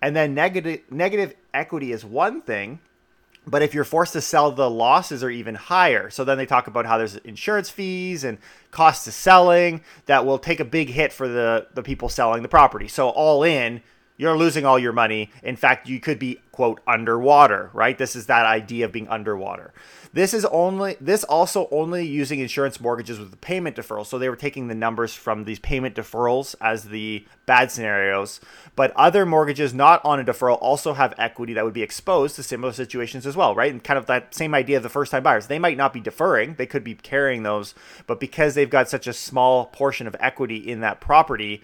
And 0.00 0.14
then 0.14 0.34
negative 0.34 0.80
negative 0.90 1.34
equity 1.52 1.92
is 1.92 2.04
one 2.04 2.40
thing, 2.42 2.78
but 3.48 3.62
if 3.62 3.74
you're 3.74 3.84
forced 3.84 4.12
to 4.12 4.20
sell, 4.20 4.50
the 4.52 4.68
losses 4.68 5.24
are 5.24 5.30
even 5.30 5.54
higher. 5.54 6.10
So 6.10 6.24
then 6.24 6.38
they 6.38 6.46
talk 6.46 6.66
about 6.66 6.86
how 6.86 6.98
there's 6.98 7.16
insurance 7.16 7.70
fees 7.70 8.24
and 8.24 8.38
costs 8.70 9.06
of 9.06 9.14
selling 9.14 9.82
that 10.06 10.26
will 10.26 10.38
take 10.38 10.60
a 10.60 10.64
big 10.64 10.90
hit 10.90 11.12
for 11.12 11.28
the, 11.28 11.66
the 11.74 11.82
people 11.82 12.08
selling 12.08 12.42
the 12.42 12.48
property. 12.48 12.88
So 12.88 13.08
all 13.08 13.42
in, 13.42 13.82
you're 14.18 14.36
losing 14.36 14.66
all 14.66 14.78
your 14.78 14.92
money. 14.92 15.30
In 15.42 15.56
fact, 15.56 15.88
you 15.88 16.00
could 16.00 16.18
be, 16.18 16.40
quote, 16.52 16.80
underwater, 16.86 17.70
right? 17.72 17.96
This 17.96 18.14
is 18.14 18.26
that 18.26 18.44
idea 18.44 18.84
of 18.84 18.92
being 18.92 19.08
underwater. 19.08 19.72
This 20.12 20.34
is 20.34 20.44
only 20.46 20.96
this 21.00 21.22
also 21.22 21.68
only 21.70 22.04
using 22.04 22.40
insurance 22.40 22.80
mortgages 22.80 23.18
with 23.18 23.30
the 23.30 23.36
payment 23.36 23.76
deferral. 23.76 24.04
So 24.04 24.18
they 24.18 24.28
were 24.28 24.36
taking 24.36 24.66
the 24.66 24.74
numbers 24.74 25.14
from 25.14 25.44
these 25.44 25.58
payment 25.58 25.94
deferrals 25.94 26.54
as 26.60 26.84
the 26.84 27.26
bad 27.46 27.70
scenarios. 27.70 28.40
But 28.74 28.92
other 28.96 29.24
mortgages 29.24 29.72
not 29.72 30.04
on 30.04 30.18
a 30.18 30.24
deferral 30.24 30.58
also 30.60 30.94
have 30.94 31.14
equity 31.18 31.52
that 31.54 31.64
would 31.64 31.74
be 31.74 31.82
exposed 31.82 32.36
to 32.36 32.42
similar 32.42 32.72
situations 32.72 33.26
as 33.26 33.36
well, 33.36 33.54
right? 33.54 33.70
And 33.70 33.84
kind 33.84 33.98
of 33.98 34.06
that 34.06 34.34
same 34.34 34.54
idea 34.54 34.78
of 34.78 34.82
the 34.82 34.88
first 34.88 35.12
time 35.12 35.22
buyers. 35.22 35.46
They 35.46 35.58
might 35.58 35.76
not 35.76 35.92
be 35.92 36.00
deferring, 36.00 36.54
they 36.54 36.66
could 36.66 36.82
be 36.82 36.94
carrying 36.94 37.44
those, 37.44 37.74
but 38.06 38.18
because 38.18 38.54
they've 38.54 38.68
got 38.68 38.88
such 38.88 39.06
a 39.06 39.12
small 39.12 39.66
portion 39.66 40.06
of 40.06 40.16
equity 40.18 40.56
in 40.56 40.80
that 40.80 41.00
property, 41.00 41.62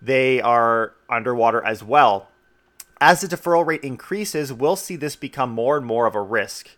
they 0.00 0.40
are 0.40 0.92
underwater 1.08 1.64
as 1.64 1.82
well. 1.82 2.28
As 3.00 3.20
the 3.20 3.28
deferral 3.28 3.66
rate 3.66 3.84
increases, 3.84 4.52
we'll 4.52 4.76
see 4.76 4.96
this 4.96 5.16
become 5.16 5.50
more 5.50 5.76
and 5.76 5.86
more 5.86 6.06
of 6.06 6.14
a 6.14 6.22
risk. 6.22 6.68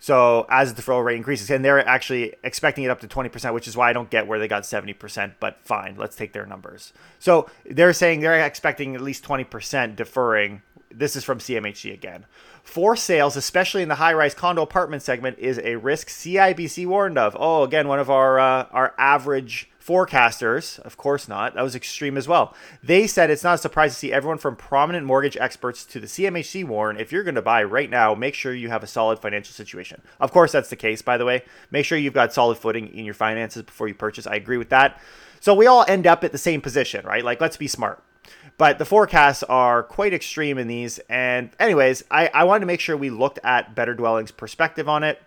So 0.00 0.46
as 0.48 0.72
the 0.72 0.80
deferral 0.80 1.04
rate 1.04 1.16
increases, 1.16 1.50
and 1.50 1.64
they're 1.64 1.86
actually 1.86 2.34
expecting 2.44 2.84
it 2.84 2.90
up 2.90 3.00
to 3.00 3.08
20%, 3.08 3.52
which 3.52 3.66
is 3.66 3.76
why 3.76 3.90
I 3.90 3.92
don't 3.92 4.10
get 4.10 4.26
where 4.26 4.38
they 4.38 4.46
got 4.46 4.62
70%, 4.62 5.34
but 5.40 5.58
fine, 5.64 5.96
let's 5.96 6.16
take 6.16 6.32
their 6.32 6.46
numbers. 6.46 6.92
So 7.18 7.50
they're 7.64 7.92
saying 7.92 8.20
they're 8.20 8.44
expecting 8.44 8.94
at 8.94 9.00
least 9.00 9.24
20% 9.24 9.96
deferring. 9.96 10.62
This 10.90 11.16
is 11.16 11.24
from 11.24 11.38
CMHC 11.38 11.92
again. 11.92 12.26
For 12.62 12.96
sales, 12.96 13.36
especially 13.36 13.82
in 13.82 13.88
the 13.88 13.96
high-rise 13.96 14.34
condo 14.34 14.62
apartment 14.62 15.02
segment, 15.02 15.38
is 15.38 15.58
a 15.58 15.76
risk 15.76 16.08
CIBC 16.08 16.86
warned 16.86 17.18
of. 17.18 17.36
Oh, 17.38 17.62
again, 17.64 17.88
one 17.88 17.98
of 17.98 18.10
our 18.10 18.38
uh, 18.38 18.66
our 18.70 18.94
average 18.98 19.70
forecasters, 19.88 20.78
of 20.80 20.98
course 20.98 21.28
not, 21.28 21.54
that 21.54 21.62
was 21.62 21.74
extreme 21.74 22.18
as 22.18 22.28
well. 22.28 22.54
They 22.82 23.06
said 23.06 23.30
it's 23.30 23.42
not 23.42 23.54
a 23.54 23.58
surprise 23.58 23.92
to 23.92 23.98
see 23.98 24.12
everyone 24.12 24.36
from 24.36 24.54
prominent 24.54 25.06
mortgage 25.06 25.38
experts 25.38 25.86
to 25.86 25.98
the 25.98 26.06
CMHC 26.06 26.62
warn 26.64 27.00
if 27.00 27.10
you're 27.10 27.22
going 27.22 27.36
to 27.36 27.42
buy 27.42 27.62
right 27.64 27.88
now, 27.88 28.14
make 28.14 28.34
sure 28.34 28.52
you 28.52 28.68
have 28.68 28.82
a 28.82 28.86
solid 28.86 29.18
financial 29.18 29.54
situation. 29.54 30.02
Of 30.20 30.30
course, 30.30 30.52
that's 30.52 30.68
the 30.68 30.76
case, 30.76 31.00
by 31.00 31.16
the 31.16 31.24
way. 31.24 31.42
Make 31.70 31.86
sure 31.86 31.96
you've 31.96 32.12
got 32.12 32.34
solid 32.34 32.58
footing 32.58 32.88
in 32.88 33.06
your 33.06 33.14
finances 33.14 33.62
before 33.62 33.88
you 33.88 33.94
purchase. 33.94 34.26
I 34.26 34.34
agree 34.34 34.58
with 34.58 34.68
that. 34.68 35.00
So 35.40 35.54
we 35.54 35.66
all 35.66 35.86
end 35.88 36.06
up 36.06 36.22
at 36.22 36.32
the 36.32 36.38
same 36.38 36.60
position, 36.60 37.06
right? 37.06 37.24
Like, 37.24 37.40
let's 37.40 37.56
be 37.56 37.68
smart. 37.68 38.02
But 38.58 38.78
the 38.78 38.84
forecasts 38.84 39.42
are 39.44 39.84
quite 39.84 40.12
extreme 40.12 40.58
in 40.58 40.66
these. 40.66 40.98
And, 41.08 41.50
anyways, 41.58 42.04
I, 42.10 42.28
I 42.34 42.44
wanted 42.44 42.60
to 42.60 42.66
make 42.66 42.80
sure 42.80 42.96
we 42.96 43.08
looked 43.08 43.38
at 43.42 43.74
Better 43.74 43.94
Dwellings' 43.94 44.32
perspective 44.32 44.88
on 44.88 45.02
it 45.04 45.22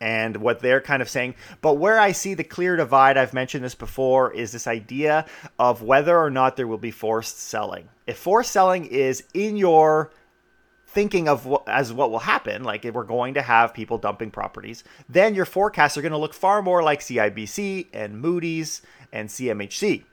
and 0.00 0.36
what 0.36 0.60
they're 0.60 0.80
kind 0.80 1.02
of 1.02 1.08
saying. 1.08 1.34
But 1.60 1.74
where 1.74 1.98
I 1.98 2.12
see 2.12 2.34
the 2.34 2.44
clear 2.44 2.76
divide, 2.76 3.16
I've 3.16 3.34
mentioned 3.34 3.64
this 3.64 3.74
before, 3.74 4.32
is 4.32 4.52
this 4.52 4.66
idea 4.66 5.26
of 5.58 5.82
whether 5.82 6.18
or 6.18 6.30
not 6.30 6.56
there 6.56 6.66
will 6.66 6.78
be 6.78 6.90
forced 6.90 7.40
selling. 7.40 7.88
If 8.06 8.18
forced 8.18 8.52
selling 8.52 8.86
is 8.86 9.24
in 9.34 9.56
your 9.56 10.10
thinking 10.86 11.28
of 11.28 11.46
what, 11.46 11.68
as 11.68 11.92
what 11.92 12.10
will 12.10 12.18
happen, 12.18 12.64
like 12.64 12.84
we're 12.84 13.04
going 13.04 13.34
to 13.34 13.42
have 13.42 13.74
people 13.74 13.98
dumping 13.98 14.30
properties, 14.30 14.84
then 15.08 15.34
your 15.34 15.44
forecasts 15.44 15.96
are 15.96 16.02
going 16.02 16.12
to 16.12 16.18
look 16.18 16.34
far 16.34 16.62
more 16.62 16.82
like 16.82 17.00
CIBC 17.00 17.88
and 17.92 18.20
Moody's 18.20 18.82
and 19.12 19.28
CMHC. 19.28 20.04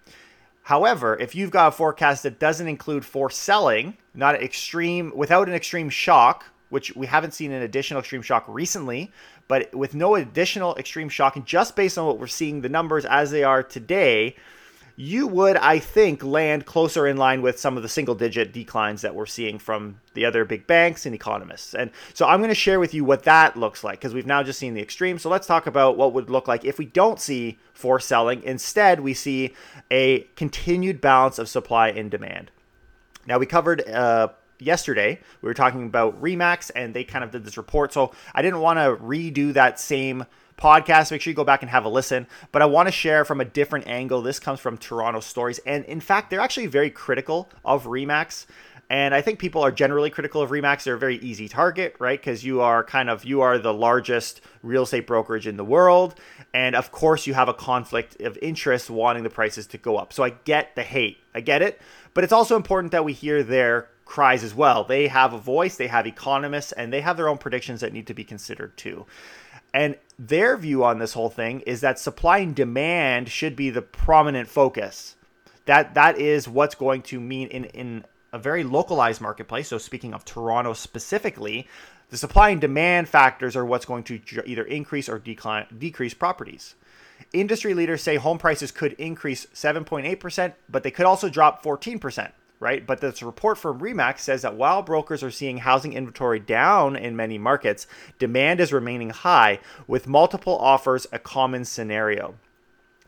However, 0.64 1.16
if 1.18 1.36
you've 1.36 1.52
got 1.52 1.68
a 1.68 1.72
forecast 1.72 2.24
that 2.24 2.40
doesn't 2.40 2.68
include 2.68 3.06
forced 3.06 3.40
selling, 3.40 3.98
not 4.16 4.36
extreme 4.42 5.12
without 5.16 5.48
an 5.48 5.54
extreme 5.54 5.90
shock, 5.90 6.46
which 6.76 6.94
we 6.94 7.08
haven't 7.08 7.34
seen 7.34 7.54
an 7.54 7.62
additional 7.62 8.02
extreme 8.02 8.22
shock 8.22 8.44
recently, 8.50 9.10
but 9.48 9.74
with 9.74 9.96
no 9.96 10.16
additional 10.16 10.76
extreme 10.76 11.08
shock, 11.08 11.38
and 11.38 11.46
just 11.46 11.74
based 11.74 11.98
on 11.98 12.06
what 12.06 12.20
we're 12.20 12.28
seeing, 12.28 12.60
the 12.60 12.68
numbers 12.68 13.06
as 13.06 13.32
they 13.32 13.46
are 13.46 13.64
today, 13.64 14.36
you 14.98 15.26
would, 15.26 15.56
I 15.56 15.80
think, 15.80 16.22
land 16.22 16.66
closer 16.66 17.08
in 17.08 17.16
line 17.16 17.42
with 17.42 17.58
some 17.58 17.78
of 17.78 17.84
the 17.84 17.88
single 17.88 18.14
digit 18.14 18.52
declines 18.52 19.04
that 19.04 19.16
we're 19.16 19.26
seeing 19.26 19.58
from 19.58 20.02
the 20.16 20.26
other 20.26 20.44
big 20.44 20.68
banks 20.68 21.06
and 21.06 21.16
economists. 21.16 21.74
And 21.74 21.92
so 22.14 22.28
I'm 22.28 22.42
going 22.42 22.50
to 22.50 22.56
share 22.56 22.82
with 22.82 22.94
you 22.94 23.06
what 23.06 23.24
that 23.24 23.56
looks 23.56 23.82
like 23.82 24.02
because 24.02 24.14
we've 24.14 24.26
now 24.26 24.44
just 24.44 24.60
seen 24.60 24.74
the 24.74 24.82
extreme. 24.82 25.18
So 25.18 25.30
let's 25.30 25.48
talk 25.48 25.68
about 25.68 25.96
what 25.96 26.12
would 26.12 26.30
look 26.30 26.46
like 26.46 26.66
if 26.66 26.78
we 26.78 26.86
don't 26.86 27.22
see 27.22 27.58
forced 27.74 28.10
selling. 28.10 28.44
Instead, 28.44 29.00
we 29.00 29.14
see 29.14 29.54
a 29.90 30.28
continued 30.36 31.00
balance 31.00 31.40
of 31.40 31.48
supply 31.48 31.88
and 31.88 32.12
demand. 32.12 32.52
Now, 33.26 33.38
we 33.40 33.46
covered 33.46 33.88
uh, 33.88 34.28
yesterday, 34.60 35.20
we 35.42 35.48
were 35.48 35.54
talking 35.54 35.86
about 35.86 36.22
Remax 36.22 36.72
and 36.76 36.94
they 36.94 37.04
kind 37.04 37.24
of 37.24 37.32
did 37.32 37.46
this 37.46 37.58
report. 37.58 37.94
So 37.94 38.12
I 38.34 38.42
didn't 38.42 38.60
want 38.60 38.78
to 38.78 39.04
redo 39.04 39.54
that 39.54 39.80
same 39.80 40.26
podcast. 40.58 41.12
Make 41.12 41.22
sure 41.22 41.32
you 41.32 41.36
go 41.36 41.44
back 41.44 41.62
and 41.62 41.70
have 41.70 41.86
a 41.86 41.90
listen. 41.90 42.28
But 42.52 42.62
I 42.62 42.66
want 42.66 42.88
to 42.88 42.92
share 42.92 43.26
from 43.26 43.42
a 43.42 43.46
different 43.46 43.88
angle. 43.88 44.22
This 44.22 44.40
comes 44.40 44.60
from 44.60 44.78
Toronto 44.78 45.20
Storeys. 45.20 45.60
And 45.66 45.86
in 45.86 46.00
fact, 46.00 46.30
they're 46.30 46.40
actually 46.40 46.68
very 46.68 46.90
critical 46.90 47.50
of 47.64 47.86
Remax. 47.86 48.46
And 48.90 49.16
I 49.16 49.22
think 49.22 49.40
people 49.40 49.64
are 49.64 49.72
generally 49.72 50.12
critical 50.12 50.42
of 50.42 50.52
Remax. 50.52 50.84
They're 50.84 50.94
a 50.94 51.00
very 51.00 51.18
easy 51.18 51.50
target, 51.50 51.96
right? 52.00 52.20
Because 52.20 52.46
you 52.46 52.62
are 52.62 52.84
kind 52.84 53.10
of 53.10 53.26
you 53.26 53.42
are 53.42 53.58
the 53.58 53.74
largest 53.74 54.42
real 54.62 54.84
estate 54.84 55.08
brokerage 55.08 55.48
in 55.48 55.58
the 55.58 55.66
world, 55.66 56.16
and 56.54 56.76
of 56.76 56.92
course 56.92 57.26
you 57.26 57.34
have 57.34 57.50
a 57.50 57.54
conflict 57.54 58.22
of 58.22 58.38
interest 58.44 58.92
wanting 58.92 59.24
the 59.24 59.30
prices 59.30 59.66
to 59.68 59.80
go 59.80 59.98
up. 59.98 60.14
So 60.14 60.24
I 60.24 60.30
get 60.30 60.76
the 60.76 60.84
hate, 60.84 61.18
I 61.34 61.42
get 61.42 61.64
it, 61.64 61.82
but 62.14 62.24
it's 62.24 62.34
also 62.34 62.56
important 62.56 62.92
that 62.92 63.04
we 63.04 63.14
hear 63.14 63.42
their 63.42 63.90
cries 64.06 64.44
as 64.44 64.56
well. 64.56 64.84
They 64.84 65.08
have 65.08 65.34
a 65.34 65.38
voice, 65.38 65.76
they 65.76 65.88
have 65.88 66.08
economists, 66.08 66.72
and 66.72 66.94
they 66.94 67.02
have 67.02 67.18
their 67.18 67.28
own 67.28 67.38
predictions 67.38 67.82
that 67.82 67.92
need 67.92 68.08
to 68.08 68.14
be 68.14 68.24
considered 68.24 68.78
too. 68.78 69.06
And 69.74 69.98
their 70.18 70.56
view 70.56 70.84
on 70.86 71.00
this 71.00 71.14
whole 71.14 71.30
thing 71.30 71.60
is 71.62 71.82
that 71.82 72.00
supply 72.00 72.38
and 72.38 72.56
demand 72.56 73.30
should 73.30 73.56
be 73.56 73.70
the 73.70 73.82
prominent 73.82 74.48
focus. 74.48 75.16
That 75.66 75.96
that 75.96 76.18
is 76.18 76.48
what's 76.48 76.76
going 76.76 77.02
to 77.04 77.20
mean 77.20 77.50
in 77.50 77.66
in 77.66 78.06
a 78.32 78.40
very 78.40 78.64
localized 78.64 79.22
marketplace. 79.22 79.70
So 79.70 79.78
speaking 79.78 80.14
of 80.14 80.24
Toronto 80.24 80.74
specifically, 80.74 81.68
the 82.10 82.18
supply 82.18 82.50
and 82.50 82.62
demand 82.62 83.10
factors 83.10 83.56
are 83.56 83.66
what's 83.66 83.86
going 83.86 84.04
to 84.04 84.22
either 84.46 84.64
increase 84.64 85.10
or 85.10 85.20
decline 85.20 85.66
decrease 85.78 86.14
properties. 86.14 86.76
Industry 87.34 87.74
leaders 87.74 88.04
say 88.04 88.18
home 88.18 88.38
prices 88.38 88.72
could 88.72 88.94
increase 88.94 89.46
7.8%, 89.48 90.54
but 90.70 90.84
they 90.84 90.92
could 90.92 91.06
also 91.06 91.30
drop 91.30 91.64
14% 91.64 92.32
right? 92.60 92.86
But 92.86 93.02
this 93.02 93.22
report 93.22 93.58
from 93.58 93.80
Remax 93.80 94.20
says 94.20 94.42
that 94.42 94.56
while 94.56 94.82
brokers 94.82 95.24
are 95.24 95.32
seeing 95.32 95.58
housing 95.58 95.94
inventory 95.94 96.40
down 96.40 96.96
in 96.96 97.16
many 97.16 97.38
markets, 97.38 97.88
demand 98.20 98.60
is 98.60 98.74
remaining 98.74 99.10
high, 99.10 99.60
with 99.88 100.08
multiple 100.08 100.58
offers 100.58 101.08
a 101.12 101.20
common 101.20 101.66
scenario. 101.66 102.36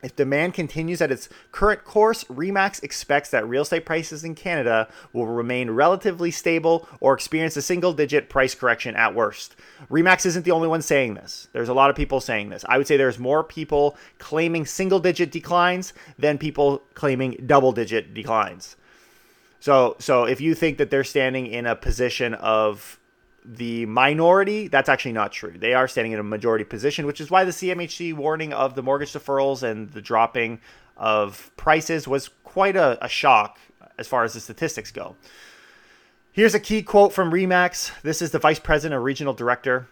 If 0.04 0.16
demand 0.16 0.54
continues 0.54 1.01
at 1.01 1.12
its 1.12 1.27
current 1.51 1.84
course, 1.84 2.24
Remax 2.25 2.84
expects 2.84 3.32
that 3.32 3.48
real 3.50 3.63
estate 3.63 3.84
prices 3.84 4.24
in 4.24 4.36
Canada 4.36 4.88
will 5.12 5.25
remain 5.25 5.72
relatively 5.72 6.30
stable 6.30 6.88
or 7.00 7.16
experience 7.16 7.58
a 7.58 7.63
single 7.63 7.94
digit 7.94 8.30
price 8.30 8.54
correction 8.54 8.96
at 8.96 9.16
worst. 9.16 9.56
Remax 9.89 10.24
isn't 10.27 10.46
the 10.46 10.51
only 10.51 10.68
one 10.68 10.84
saying 10.84 11.16
this. 11.16 11.48
There's 11.51 11.70
a 11.70 11.74
lot 11.74 11.89
of 11.89 11.96
people 11.96 12.22
saying 12.22 12.50
this. 12.50 12.63
I 12.70 12.77
would 12.77 12.86
say 12.86 12.96
there's 12.96 13.18
more 13.18 13.44
people 13.44 13.98
claiming 14.20 14.68
single 14.68 15.00
digit 15.00 15.32
declines 15.32 15.94
than 16.20 16.38
people 16.38 16.84
claiming 16.94 17.44
double 17.48 17.72
digit 17.72 18.13
declines. 18.13 18.75
So 19.60 19.96
so 20.00 20.26
if 20.26 20.42
you 20.42 20.56
think 20.56 20.78
that 20.78 20.90
they're 20.90 21.04
standing 21.04 21.48
in 21.48 21.66
a 21.66 21.76
position 21.76 22.34
of 22.36 23.00
the 23.44 23.86
minority, 23.86 24.68
that's 24.68 24.90
actually 24.90 25.14
not 25.14 25.32
true. 25.32 25.54
They 25.58 25.74
are 25.74 25.88
standing 25.88 26.12
in 26.12 26.20
a 26.20 26.24
majority 26.24 26.66
position, 26.66 27.06
which 27.06 27.22
is 27.22 27.32
why 27.32 27.46
the 27.46 27.52
CMHC 27.52 28.14
warning 28.14 28.52
of 28.52 28.76
the 28.76 28.84
mortgage 28.84 29.14
deferrals 29.14 29.64
and 29.64 29.90
the 29.92 30.02
dropping 30.02 30.60
of 30.98 31.52
prices 31.56 32.08
was 32.08 32.30
quite 32.44 32.76
a, 32.76 33.04
a 33.04 33.08
shock 33.08 33.60
as 33.98 34.08
far 34.08 34.24
as 34.24 34.34
the 34.34 34.40
statistics 34.40 34.92
go. 34.92 35.16
Here's 36.32 36.54
a 36.54 36.60
key 36.60 36.84
quote 36.84 37.14
from 37.14 37.32
Remax. 37.32 37.92
This 38.04 38.22
is 38.22 38.32
the 38.32 38.40
vice 38.40 38.60
president 38.60 38.98
or 38.98 39.02
regional 39.02 39.34
director. 39.34 39.88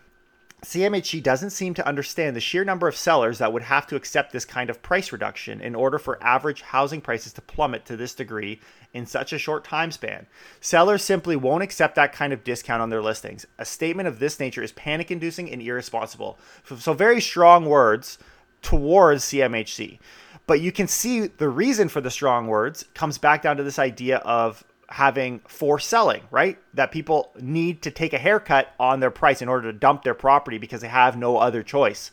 CMHC 0.65 1.21
doesn't 1.21 1.51
seem 1.51 1.75
to 1.75 1.87
understand 1.87 2.35
the 2.35 2.41
sheer 2.41 2.65
number 2.65 2.87
of 2.87 2.97
sellers 2.97 3.37
that 3.37 3.53
would 3.53 3.61
have 3.61 3.85
to 3.85 3.95
accept 3.95 4.33
this 4.33 4.45
kind 4.45 4.71
of 4.71 4.81
price 4.81 5.11
reduction 5.11 5.61
in 5.61 5.75
order 5.75 5.99
for 5.99 6.21
average 6.23 6.63
housing 6.63 7.01
prices 7.01 7.33
to 7.33 7.41
plummet 7.41 7.85
to 7.85 7.95
this 7.95 8.15
degree 8.15 8.59
in 8.91 9.05
such 9.05 9.31
a 9.31 9.37
short 9.37 9.63
time 9.63 9.91
span. 9.91 10.25
Sellers 10.59 11.03
simply 11.03 11.35
won't 11.35 11.61
accept 11.61 11.93
that 11.95 12.13
kind 12.13 12.33
of 12.33 12.43
discount 12.43 12.81
on 12.81 12.89
their 12.89 13.03
listings. 13.03 13.45
A 13.59 13.65
statement 13.65 14.07
of 14.07 14.17
this 14.17 14.39
nature 14.39 14.63
is 14.63 14.71
panic 14.71 15.11
inducing 15.11 15.51
and 15.51 15.61
irresponsible. 15.61 16.39
So, 16.79 16.93
very 16.93 17.21
strong 17.21 17.65
words 17.65 18.17
towards 18.63 19.25
CMHC. 19.25 19.99
But 20.47 20.61
you 20.61 20.71
can 20.71 20.87
see 20.87 21.27
the 21.27 21.49
reason 21.49 21.89
for 21.89 22.01
the 22.01 22.11
strong 22.11 22.47
words 22.47 22.85
comes 22.95 23.19
back 23.19 23.43
down 23.43 23.57
to 23.57 23.63
this 23.63 23.77
idea 23.77 24.17
of 24.17 24.63
having 24.89 25.39
for 25.47 25.79
selling, 25.79 26.21
right? 26.31 26.57
That 26.73 26.91
people 26.91 27.31
need 27.39 27.81
to 27.83 27.91
take 27.91 28.13
a 28.13 28.17
haircut 28.17 28.73
on 28.79 28.99
their 28.99 29.11
price 29.11 29.41
in 29.41 29.49
order 29.49 29.71
to 29.71 29.77
dump 29.77 30.03
their 30.03 30.13
property 30.13 30.57
because 30.57 30.81
they 30.81 30.87
have 30.87 31.17
no 31.17 31.37
other 31.37 31.63
choice. 31.63 32.11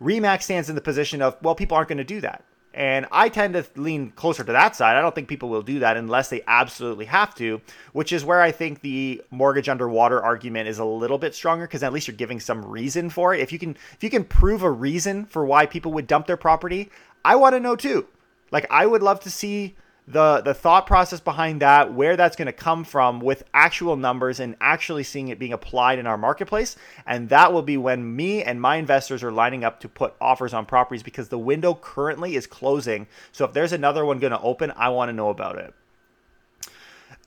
Remax 0.00 0.42
stands 0.42 0.68
in 0.68 0.74
the 0.74 0.80
position 0.80 1.22
of, 1.22 1.36
well, 1.42 1.54
people 1.54 1.76
aren't 1.76 1.88
going 1.88 1.98
to 1.98 2.04
do 2.04 2.20
that. 2.20 2.44
And 2.76 3.06
I 3.10 3.30
tend 3.30 3.54
to 3.54 3.64
lean 3.76 4.10
closer 4.10 4.44
to 4.44 4.52
that 4.52 4.76
side. 4.76 4.96
I 4.96 5.00
don't 5.00 5.14
think 5.14 5.28
people 5.28 5.48
will 5.48 5.62
do 5.62 5.78
that 5.78 5.96
unless 5.96 6.28
they 6.28 6.42
absolutely 6.46 7.06
have 7.06 7.34
to, 7.36 7.62
which 7.94 8.12
is 8.12 8.22
where 8.22 8.42
I 8.42 8.52
think 8.52 8.82
the 8.82 9.22
mortgage 9.30 9.70
underwater 9.70 10.22
argument 10.22 10.68
is 10.68 10.78
a 10.78 10.84
little 10.84 11.16
bit 11.16 11.34
stronger 11.34 11.66
because 11.66 11.82
at 11.82 11.94
least 11.94 12.06
you're 12.06 12.16
giving 12.18 12.38
some 12.38 12.62
reason 12.62 13.08
for 13.08 13.34
it. 13.34 13.40
If 13.40 13.50
you 13.50 13.58
can 13.58 13.78
if 13.94 14.04
you 14.04 14.10
can 14.10 14.24
prove 14.24 14.62
a 14.62 14.70
reason 14.70 15.24
for 15.24 15.46
why 15.46 15.64
people 15.64 15.90
would 15.94 16.06
dump 16.06 16.26
their 16.26 16.36
property, 16.36 16.90
I 17.24 17.36
want 17.36 17.54
to 17.54 17.60
know 17.60 17.76
too. 17.76 18.08
Like 18.50 18.66
I 18.70 18.84
would 18.84 19.02
love 19.02 19.20
to 19.20 19.30
see 19.30 19.74
the 20.08 20.40
the 20.40 20.54
thought 20.54 20.86
process 20.86 21.20
behind 21.20 21.62
that, 21.62 21.92
where 21.92 22.16
that's 22.16 22.36
going 22.36 22.46
to 22.46 22.52
come 22.52 22.84
from 22.84 23.20
with 23.20 23.42
actual 23.52 23.96
numbers 23.96 24.38
and 24.38 24.56
actually 24.60 25.02
seeing 25.02 25.28
it 25.28 25.38
being 25.38 25.52
applied 25.52 25.98
in 25.98 26.06
our 26.06 26.16
marketplace. 26.16 26.76
And 27.06 27.28
that 27.30 27.52
will 27.52 27.62
be 27.62 27.76
when 27.76 28.14
me 28.14 28.42
and 28.42 28.60
my 28.60 28.76
investors 28.76 29.24
are 29.24 29.32
lining 29.32 29.64
up 29.64 29.80
to 29.80 29.88
put 29.88 30.14
offers 30.20 30.54
on 30.54 30.66
properties 30.66 31.02
because 31.02 31.28
the 31.28 31.38
window 31.38 31.74
currently 31.74 32.36
is 32.36 32.46
closing. 32.46 33.08
So 33.32 33.44
if 33.44 33.52
there's 33.52 33.72
another 33.72 34.04
one 34.04 34.18
going 34.20 34.32
to 34.32 34.40
open, 34.40 34.72
I 34.76 34.90
want 34.90 35.08
to 35.08 35.12
know 35.12 35.30
about 35.30 35.58
it. 35.58 35.74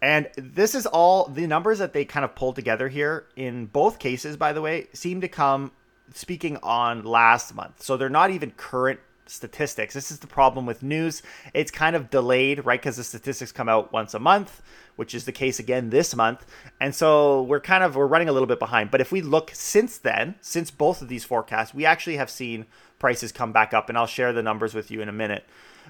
And 0.02 0.30
this 0.38 0.76
is 0.76 0.86
all 0.86 1.26
the 1.26 1.46
numbers 1.46 1.80
that 1.80 1.92
they 1.92 2.06
kind 2.06 2.24
of 2.24 2.34
pulled 2.34 2.56
together 2.56 2.88
here 2.88 3.26
in 3.36 3.66
both 3.66 4.00
cases, 4.00 4.38
by 4.38 4.54
the 4.54 4.62
way, 4.62 4.88
seem 4.94 5.20
to 5.22 5.28
come 5.28 5.74
speaking 6.14 6.58
on 6.64 7.04
last 7.04 7.54
month. 7.54 7.84
So 7.84 7.98
they're 7.98 8.10
not 8.10 8.32
even 8.32 8.52
current 8.52 9.02
statistics. 9.30 9.94
This 9.94 10.12
is 10.12 10.20
the 10.20 10.28
problem 10.28 10.66
with 10.66 10.84
news. 10.84 11.22
It's 11.54 11.72
kind 11.72 11.96
of 11.96 12.10
delayed, 12.10 12.66
right? 12.66 12.80
Because 12.80 12.98
the 12.98 13.04
statistics 13.04 13.52
come 13.52 13.70
out 13.70 13.94
once 13.94 14.14
a 14.14 14.20
month, 14.20 14.62
which 14.96 15.14
is 15.14 15.26
the 15.26 15.32
case 15.32 15.60
again 15.60 15.90
this 15.90 16.16
month. 16.16 16.46
And 16.80 16.94
so 16.94 17.44
we're 17.44 17.60
kind 17.60 17.84
of 17.84 17.96
we're 17.96 18.08
running 18.08 18.30
a 18.30 18.32
little 18.32 18.48
bit 18.48 18.60
behind. 18.60 18.92
But 18.92 19.02
if 19.02 19.12
we 19.12 19.22
look 19.22 19.52
since 19.54 19.98
then, 19.98 20.36
since 20.42 20.72
both 20.72 21.02
of 21.02 21.08
these 21.08 21.24
forecasts, 21.24 21.74
we 21.74 21.86
actually 21.86 22.18
have 22.18 22.30
seen 22.30 22.66
prices 22.98 23.32
come 23.32 23.52
back 23.52 23.74
up 23.74 23.90
and 23.90 23.98
I'll 23.98 24.08
share 24.08 24.34
the 24.34 24.44
numbers 24.44 24.74
with 24.74 24.92
you 24.92 25.02
in 25.02 25.10
a 25.10 25.14
minute. 25.14 25.46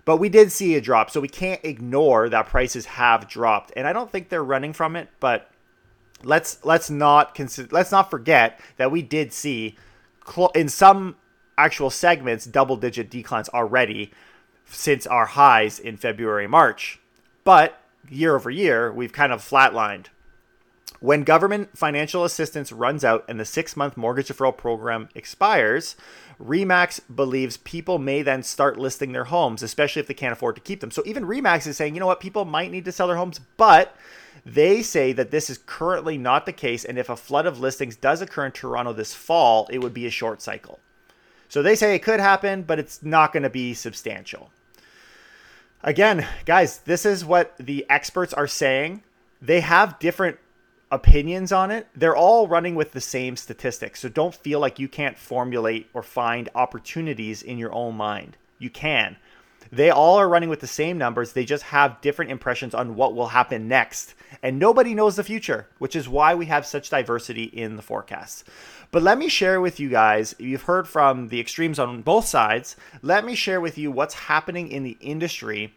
But 0.05 0.17
we 0.17 0.29
did 0.29 0.51
see 0.51 0.75
a 0.75 0.81
drop, 0.81 1.10
so 1.10 1.19
we 1.19 1.27
can't 1.27 1.60
ignore 1.63 2.29
that 2.29 2.48
prices 2.48 2.86
have 2.86 3.27
dropped. 3.27 3.74
And 3.75 3.86
I 3.88 3.93
don't 3.93 4.12
think 4.12 4.29
they're 4.29 4.43
running 4.43 4.74
from 4.74 4.96
it, 4.96 5.10
but 5.19 5.51
let's 6.24 6.63
let's 6.65 6.89
not 6.89 7.34
consider 7.34 7.69
let's 7.72 7.91
not 7.91 8.10
forget 8.12 8.60
that 8.77 8.91
we 8.91 9.01
did 9.01 9.31
see 9.31 9.77
in 10.53 10.69
some 10.69 11.15
actual 11.59 11.89
segments 11.89 12.45
double 12.45 12.77
digit 12.77 13.09
declines 13.09 13.49
already 13.49 14.11
since 14.65 15.05
our 15.05 15.25
highs 15.25 15.79
in 15.79 15.97
February, 15.97 16.47
March. 16.47 16.99
But 17.43 17.81
year 18.09 18.35
over 18.35 18.49
year, 18.49 18.91
we've 18.91 19.13
kind 19.13 19.33
of 19.33 19.41
flatlined. 19.41 20.07
When 20.99 21.23
government 21.23 21.77
financial 21.77 22.25
assistance 22.25 22.71
runs 22.71 23.05
out 23.05 23.23
and 23.29 23.39
the 23.39 23.45
six 23.45 23.77
month 23.77 23.95
mortgage 23.95 24.27
deferral 24.27 24.55
program 24.55 25.09
expires, 25.15 25.95
Remax 26.41 26.99
believes 27.13 27.57
people 27.57 27.99
may 27.99 28.21
then 28.21 28.43
start 28.43 28.77
listing 28.77 29.11
their 29.11 29.25
homes, 29.25 29.63
especially 29.63 30.01
if 30.01 30.07
they 30.07 30.13
can't 30.13 30.33
afford 30.33 30.55
to 30.55 30.61
keep 30.61 30.81
them. 30.81 30.91
So 30.91 31.01
even 31.05 31.25
Remax 31.25 31.67
is 31.67 31.77
saying, 31.77 31.93
you 31.93 31.99
know 31.99 32.07
what, 32.07 32.19
people 32.19 32.45
might 32.45 32.71
need 32.71 32.85
to 32.85 32.91
sell 32.91 33.07
their 33.07 33.17
homes, 33.17 33.39
but 33.57 33.95
they 34.45 34.81
say 34.81 35.13
that 35.13 35.31
this 35.31 35.49
is 35.49 35.59
currently 35.65 36.17
not 36.17 36.45
the 36.45 36.53
case. 36.53 36.83
And 36.83 36.97
if 36.97 37.09
a 37.09 37.15
flood 37.15 37.45
of 37.45 37.59
listings 37.59 37.95
does 37.95 38.21
occur 38.21 38.45
in 38.45 38.51
Toronto 38.51 38.93
this 38.93 39.13
fall, 39.13 39.67
it 39.71 39.79
would 39.79 39.93
be 39.93 40.05
a 40.05 40.11
short 40.11 40.41
cycle. 40.41 40.79
So 41.49 41.61
they 41.61 41.75
say 41.75 41.95
it 41.95 42.03
could 42.03 42.19
happen, 42.19 42.63
but 42.63 42.79
it's 42.79 43.03
not 43.03 43.33
going 43.33 43.43
to 43.43 43.49
be 43.49 43.73
substantial. 43.73 44.51
Again, 45.83 46.27
guys, 46.45 46.79
this 46.79 47.05
is 47.05 47.25
what 47.25 47.55
the 47.57 47.85
experts 47.89 48.33
are 48.33 48.47
saying. 48.47 49.03
They 49.41 49.61
have 49.61 49.99
different 49.99 50.37
opinions 50.91 51.51
on 51.51 51.71
it. 51.71 51.87
They're 51.95 52.15
all 52.15 52.47
running 52.47 52.75
with 52.75 52.91
the 52.91 53.01
same 53.01 53.35
statistics. 53.35 53.99
So 54.01 54.09
don't 54.09 54.35
feel 54.35 54.59
like 54.59 54.79
you 54.79 54.87
can't 54.87 55.17
formulate 55.17 55.89
or 55.93 56.03
find 56.03 56.49
opportunities 56.53 57.41
in 57.41 57.57
your 57.57 57.73
own 57.73 57.95
mind. 57.95 58.37
You 58.57 58.69
can. 58.69 59.17
They 59.71 59.91
all 59.91 60.17
are 60.17 60.29
running 60.29 60.49
with 60.49 60.61
the 60.61 60.67
same 60.67 60.97
numbers. 60.97 61.33
They 61.33 61.45
just 61.45 61.63
have 61.63 62.01
different 62.01 62.31
impressions 62.31 62.73
on 62.73 62.95
what 62.95 63.13
will 63.13 63.27
happen 63.27 63.67
next. 63.67 64.15
And 64.41 64.57
nobody 64.57 64.95
knows 64.95 65.15
the 65.15 65.23
future, 65.23 65.67
which 65.77 65.95
is 65.95 66.09
why 66.09 66.33
we 66.33 66.47
have 66.47 66.65
such 66.65 66.89
diversity 66.89 67.43
in 67.43 67.75
the 67.75 67.81
forecasts. 67.81 68.43
But 68.91 69.03
let 69.03 69.17
me 69.17 69.29
share 69.29 69.61
with 69.61 69.79
you 69.79 69.89
guys, 69.89 70.33
you've 70.39 70.63
heard 70.63 70.88
from 70.88 71.27
the 71.27 71.39
extremes 71.39 71.77
on 71.77 72.01
both 72.01 72.25
sides. 72.25 72.75
Let 73.03 73.23
me 73.23 73.35
share 73.35 73.61
with 73.61 73.77
you 73.77 73.91
what's 73.91 74.15
happening 74.15 74.71
in 74.71 74.83
the 74.83 74.97
industry 74.99 75.75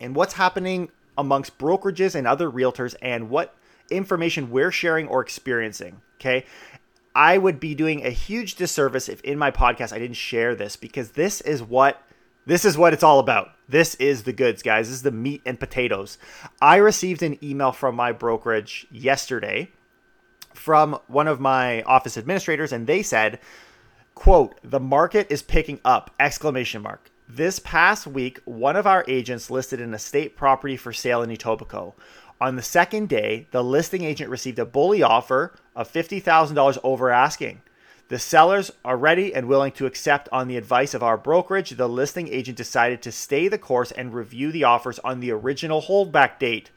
and 0.00 0.16
what's 0.16 0.34
happening 0.34 0.88
amongst 1.16 1.58
brokerages 1.58 2.16
and 2.16 2.26
other 2.26 2.50
realtors 2.50 2.96
and 3.00 3.30
what 3.30 3.54
information 3.90 4.50
we're 4.50 4.72
sharing 4.72 5.06
or 5.06 5.20
experiencing. 5.20 6.00
Okay. 6.16 6.44
I 7.14 7.38
would 7.38 7.60
be 7.60 7.76
doing 7.76 8.04
a 8.04 8.10
huge 8.10 8.56
disservice 8.56 9.08
if 9.08 9.20
in 9.20 9.38
my 9.38 9.52
podcast 9.52 9.92
I 9.92 10.00
didn't 10.00 10.16
share 10.16 10.56
this 10.56 10.74
because 10.74 11.12
this 11.12 11.40
is 11.42 11.62
what 11.62 12.02
this 12.46 12.64
is 12.64 12.76
what 12.76 12.92
it's 12.92 13.02
all 13.02 13.18
about. 13.18 13.50
This 13.68 13.94
is 13.96 14.24
the 14.24 14.32
goods, 14.32 14.62
guys. 14.62 14.88
This 14.88 14.96
is 14.96 15.02
the 15.02 15.10
meat 15.10 15.42
and 15.46 15.58
potatoes. 15.58 16.18
I 16.60 16.76
received 16.76 17.22
an 17.22 17.42
email 17.42 17.72
from 17.72 17.94
my 17.94 18.12
brokerage 18.12 18.86
yesterday 18.90 19.70
from 20.52 20.98
one 21.06 21.26
of 21.26 21.40
my 21.40 21.82
office 21.82 22.16
administrators 22.16 22.72
and 22.72 22.86
they 22.86 23.02
said, 23.02 23.40
quote, 24.14 24.58
"The 24.62 24.80
market 24.80 25.26
is 25.30 25.42
picking 25.42 25.80
up!" 25.84 26.10
exclamation 26.20 26.82
mark. 26.82 27.10
This 27.28 27.58
past 27.58 28.06
week, 28.06 28.38
one 28.44 28.76
of 28.76 28.86
our 28.86 29.04
agents 29.08 29.50
listed 29.50 29.80
an 29.80 29.94
estate 29.94 30.36
property 30.36 30.76
for 30.76 30.92
sale 30.92 31.22
in 31.22 31.30
Etobicoke. 31.30 31.94
On 32.40 32.56
the 32.56 32.62
second 32.62 33.08
day, 33.08 33.48
the 33.50 33.64
listing 33.64 34.04
agent 34.04 34.28
received 34.28 34.58
a 34.58 34.66
bully 34.66 35.02
offer 35.02 35.54
of 35.74 35.90
$50,000 35.90 36.78
over 36.84 37.10
asking. 37.10 37.62
The 38.08 38.18
sellers 38.18 38.70
are 38.84 38.98
ready 38.98 39.34
and 39.34 39.48
willing 39.48 39.72
to 39.72 39.86
accept 39.86 40.28
on 40.30 40.46
the 40.46 40.58
advice 40.58 40.92
of 40.92 41.02
our 41.02 41.16
brokerage. 41.16 41.70
The 41.70 41.88
listing 41.88 42.28
agent 42.28 42.58
decided 42.58 43.00
to 43.02 43.12
stay 43.12 43.48
the 43.48 43.58
course 43.58 43.90
and 43.90 44.12
review 44.12 44.52
the 44.52 44.64
offers 44.64 44.98
on 44.98 45.20
the 45.20 45.30
original 45.30 45.82
holdback 45.82 46.38
date. 46.38 46.70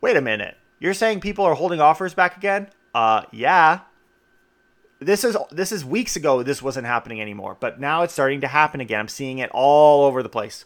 Wait 0.00 0.16
a 0.16 0.20
minute. 0.20 0.56
You're 0.80 0.94
saying 0.94 1.20
people 1.20 1.44
are 1.44 1.54
holding 1.54 1.80
offers 1.80 2.14
back 2.14 2.36
again? 2.36 2.68
Uh 2.94 3.22
yeah. 3.30 3.80
This 4.98 5.22
is 5.22 5.36
this 5.52 5.70
is 5.70 5.84
weeks 5.84 6.16
ago 6.16 6.42
this 6.42 6.62
wasn't 6.62 6.86
happening 6.86 7.20
anymore, 7.20 7.56
but 7.60 7.78
now 7.78 8.02
it's 8.02 8.12
starting 8.12 8.40
to 8.40 8.48
happen 8.48 8.80
again. 8.80 9.00
I'm 9.00 9.08
seeing 9.08 9.38
it 9.38 9.50
all 9.52 10.04
over 10.04 10.22
the 10.22 10.28
place. 10.28 10.64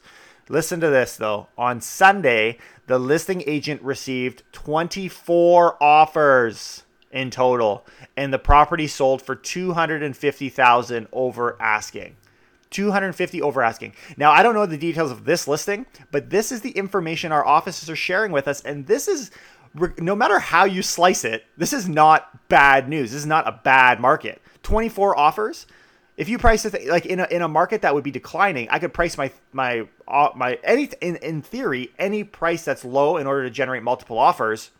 Listen 0.48 0.80
to 0.80 0.88
this 0.88 1.16
though. 1.16 1.48
On 1.58 1.80
Sunday, 1.80 2.58
the 2.86 2.98
listing 2.98 3.44
agent 3.46 3.82
received 3.82 4.44
24 4.52 5.82
offers 5.82 6.84
in 7.10 7.30
total 7.30 7.86
and 8.16 8.32
the 8.32 8.38
property 8.38 8.86
sold 8.86 9.22
for 9.22 9.34
250,000 9.34 11.08
over 11.12 11.60
asking. 11.60 12.16
250 12.70 13.42
over 13.42 13.62
asking. 13.62 13.92
Now, 14.16 14.30
I 14.30 14.44
don't 14.44 14.54
know 14.54 14.64
the 14.64 14.78
details 14.78 15.10
of 15.10 15.24
this 15.24 15.48
listing, 15.48 15.86
but 16.12 16.30
this 16.30 16.52
is 16.52 16.60
the 16.60 16.70
information 16.70 17.32
our 17.32 17.44
offices 17.44 17.90
are 17.90 17.96
sharing 17.96 18.30
with 18.30 18.46
us 18.46 18.60
and 18.62 18.86
this 18.86 19.08
is 19.08 19.30
no 19.98 20.16
matter 20.16 20.40
how 20.40 20.64
you 20.64 20.82
slice 20.82 21.24
it, 21.24 21.44
this 21.56 21.72
is 21.72 21.88
not 21.88 22.48
bad 22.48 22.88
news. 22.88 23.12
This 23.12 23.20
is 23.20 23.26
not 23.26 23.46
a 23.46 23.60
bad 23.62 24.00
market. 24.00 24.42
24 24.62 25.16
offers 25.16 25.66
if 26.20 26.28
you 26.28 26.36
price 26.36 26.66
it 26.66 26.86
like 26.86 27.06
in 27.06 27.18
a, 27.18 27.26
in 27.30 27.40
a 27.40 27.48
market 27.48 27.80
that 27.80 27.94
would 27.94 28.04
be 28.04 28.10
declining, 28.10 28.68
I 28.68 28.78
could 28.78 28.92
price 28.92 29.16
my 29.16 29.32
my 29.52 29.88
uh, 30.06 30.28
my 30.36 30.58
any 30.62 30.90
in 31.00 31.16
in 31.16 31.40
theory 31.40 31.92
any 31.98 32.24
price 32.24 32.62
that's 32.62 32.84
low 32.84 33.16
in 33.16 33.26
order 33.26 33.44
to 33.44 33.50
generate 33.50 33.82
multiple 33.82 34.18
offers 34.18 34.70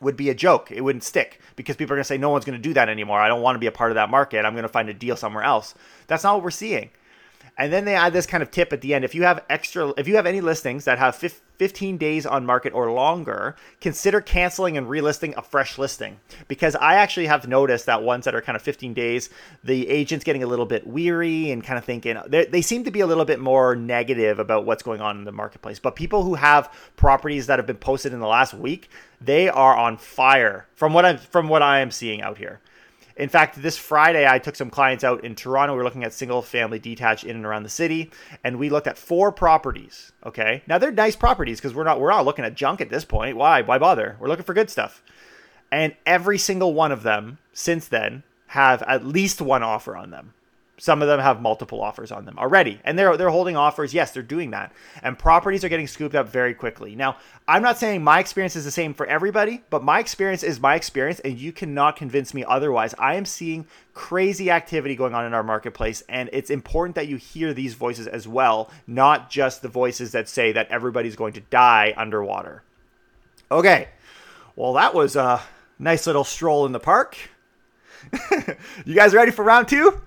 would 0.00 0.16
be 0.16 0.30
a 0.30 0.34
joke. 0.34 0.70
It 0.70 0.82
wouldn't 0.82 1.04
stick 1.04 1.40
because 1.56 1.76
people 1.76 1.94
are 1.94 1.96
going 1.96 2.04
to 2.04 2.08
say 2.08 2.18
no 2.18 2.30
one's 2.30 2.44
going 2.44 2.58
to 2.58 2.62
do 2.62 2.74
that 2.74 2.88
anymore. 2.88 3.20
I 3.20 3.28
don't 3.28 3.42
want 3.42 3.56
to 3.56 3.60
be 3.60 3.66
a 3.66 3.72
part 3.72 3.90
of 3.90 3.96
that 3.96 4.10
market. 4.10 4.44
I'm 4.44 4.54
going 4.54 4.62
to 4.62 4.68
find 4.68 4.88
a 4.88 4.94
deal 4.94 5.16
somewhere 5.16 5.44
else. 5.44 5.74
That's 6.06 6.24
not 6.24 6.34
what 6.34 6.44
we're 6.44 6.50
seeing. 6.50 6.90
And 7.58 7.72
then 7.72 7.84
they 7.84 7.96
add 7.96 8.12
this 8.12 8.26
kind 8.26 8.42
of 8.42 8.52
tip 8.52 8.72
at 8.72 8.80
the 8.80 8.94
end. 8.94 9.04
If 9.04 9.16
you 9.16 9.24
have 9.24 9.44
extra, 9.50 9.92
if 9.96 10.06
you 10.06 10.14
have 10.14 10.26
any 10.26 10.40
listings 10.40 10.84
that 10.84 10.98
have 10.98 11.16
15 11.16 11.98
days 11.98 12.24
on 12.24 12.46
market 12.46 12.72
or 12.72 12.92
longer, 12.92 13.56
consider 13.80 14.20
canceling 14.20 14.76
and 14.76 14.86
relisting 14.86 15.36
a 15.36 15.42
fresh 15.42 15.76
listing. 15.76 16.20
Because 16.46 16.76
I 16.76 16.94
actually 16.94 17.26
have 17.26 17.48
noticed 17.48 17.86
that 17.86 18.04
ones 18.04 18.26
that 18.26 18.34
are 18.36 18.40
kind 18.40 18.54
of 18.54 18.62
15 18.62 18.94
days, 18.94 19.28
the 19.64 19.88
agent's 19.88 20.24
getting 20.24 20.44
a 20.44 20.46
little 20.46 20.66
bit 20.66 20.86
weary 20.86 21.50
and 21.50 21.64
kind 21.64 21.78
of 21.78 21.84
thinking 21.84 22.16
they 22.28 22.62
seem 22.62 22.84
to 22.84 22.92
be 22.92 23.00
a 23.00 23.06
little 23.06 23.24
bit 23.24 23.40
more 23.40 23.74
negative 23.74 24.38
about 24.38 24.64
what's 24.64 24.84
going 24.84 25.00
on 25.00 25.18
in 25.18 25.24
the 25.24 25.32
marketplace. 25.32 25.80
But 25.80 25.96
people 25.96 26.22
who 26.22 26.36
have 26.36 26.72
properties 26.94 27.48
that 27.48 27.58
have 27.58 27.66
been 27.66 27.76
posted 27.76 28.12
in 28.12 28.20
the 28.20 28.28
last 28.28 28.54
week, 28.54 28.88
they 29.20 29.48
are 29.48 29.76
on 29.76 29.96
fire 29.96 30.66
from 30.74 30.92
what 30.92 31.04
I'm 31.04 31.18
from 31.18 31.48
what 31.48 31.62
I 31.62 31.80
am 31.80 31.90
seeing 31.90 32.22
out 32.22 32.38
here. 32.38 32.60
In 33.18 33.28
fact, 33.28 33.60
this 33.60 33.76
Friday, 33.76 34.28
I 34.28 34.38
took 34.38 34.54
some 34.54 34.70
clients 34.70 35.02
out 35.02 35.24
in 35.24 35.34
Toronto. 35.34 35.74
We 35.74 35.80
are 35.80 35.84
looking 35.84 36.04
at 36.04 36.12
single 36.12 36.40
family 36.40 36.78
detached 36.78 37.24
in 37.24 37.34
and 37.34 37.44
around 37.44 37.64
the 37.64 37.68
city, 37.68 38.12
and 38.44 38.58
we 38.58 38.70
looked 38.70 38.86
at 38.86 38.96
four 38.96 39.32
properties. 39.32 40.12
Okay. 40.24 40.62
Now 40.68 40.78
they're 40.78 40.92
nice 40.92 41.16
properties 41.16 41.58
because 41.58 41.74
we're 41.74 41.84
not 41.84 42.00
we're 42.00 42.10
not 42.10 42.24
looking 42.24 42.44
at 42.44 42.54
junk 42.54 42.80
at 42.80 42.90
this 42.90 43.04
point. 43.04 43.36
Why? 43.36 43.62
Why 43.62 43.76
bother? 43.76 44.16
We're 44.20 44.28
looking 44.28 44.44
for 44.44 44.54
good 44.54 44.70
stuff. 44.70 45.02
And 45.72 45.96
every 46.06 46.38
single 46.38 46.72
one 46.72 46.92
of 46.92 47.02
them 47.02 47.38
since 47.52 47.88
then 47.88 48.22
have 48.48 48.82
at 48.82 49.04
least 49.04 49.42
one 49.42 49.64
offer 49.64 49.96
on 49.96 50.10
them. 50.10 50.32
Some 50.80 51.02
of 51.02 51.08
them 51.08 51.18
have 51.18 51.42
multiple 51.42 51.82
offers 51.82 52.12
on 52.12 52.24
them 52.24 52.38
already, 52.38 52.80
and 52.84 52.96
they're 52.96 53.16
they're 53.16 53.30
holding 53.30 53.56
offers. 53.56 53.92
Yes, 53.92 54.12
they're 54.12 54.22
doing 54.22 54.52
that, 54.52 54.72
and 55.02 55.18
properties 55.18 55.64
are 55.64 55.68
getting 55.68 55.88
scooped 55.88 56.14
up 56.14 56.28
very 56.28 56.54
quickly. 56.54 56.94
Now, 56.94 57.16
I'm 57.48 57.62
not 57.62 57.78
saying 57.78 58.04
my 58.04 58.20
experience 58.20 58.54
is 58.54 58.64
the 58.64 58.70
same 58.70 58.94
for 58.94 59.04
everybody, 59.06 59.62
but 59.70 59.82
my 59.82 59.98
experience 59.98 60.44
is 60.44 60.60
my 60.60 60.76
experience, 60.76 61.18
and 61.20 61.36
you 61.36 61.50
cannot 61.50 61.96
convince 61.96 62.32
me 62.32 62.44
otherwise. 62.44 62.94
I 62.96 63.16
am 63.16 63.24
seeing 63.24 63.66
crazy 63.92 64.52
activity 64.52 64.94
going 64.94 65.14
on 65.14 65.26
in 65.26 65.34
our 65.34 65.42
marketplace, 65.42 66.04
and 66.08 66.30
it's 66.32 66.50
important 66.50 66.94
that 66.94 67.08
you 67.08 67.16
hear 67.16 67.52
these 67.52 67.74
voices 67.74 68.06
as 68.06 68.28
well, 68.28 68.70
not 68.86 69.30
just 69.30 69.62
the 69.62 69.68
voices 69.68 70.12
that 70.12 70.28
say 70.28 70.52
that 70.52 70.68
everybody's 70.68 71.16
going 71.16 71.32
to 71.32 71.40
die 71.40 71.92
underwater. 71.96 72.62
Okay, 73.50 73.88
well 74.54 74.74
that 74.74 74.94
was 74.94 75.16
a 75.16 75.42
nice 75.78 76.06
little 76.06 76.24
stroll 76.24 76.66
in 76.66 76.72
the 76.72 76.78
park. 76.80 77.16
you 78.84 78.94
guys 78.94 79.12
ready 79.12 79.32
for 79.32 79.44
round 79.44 79.66
two? 79.66 80.00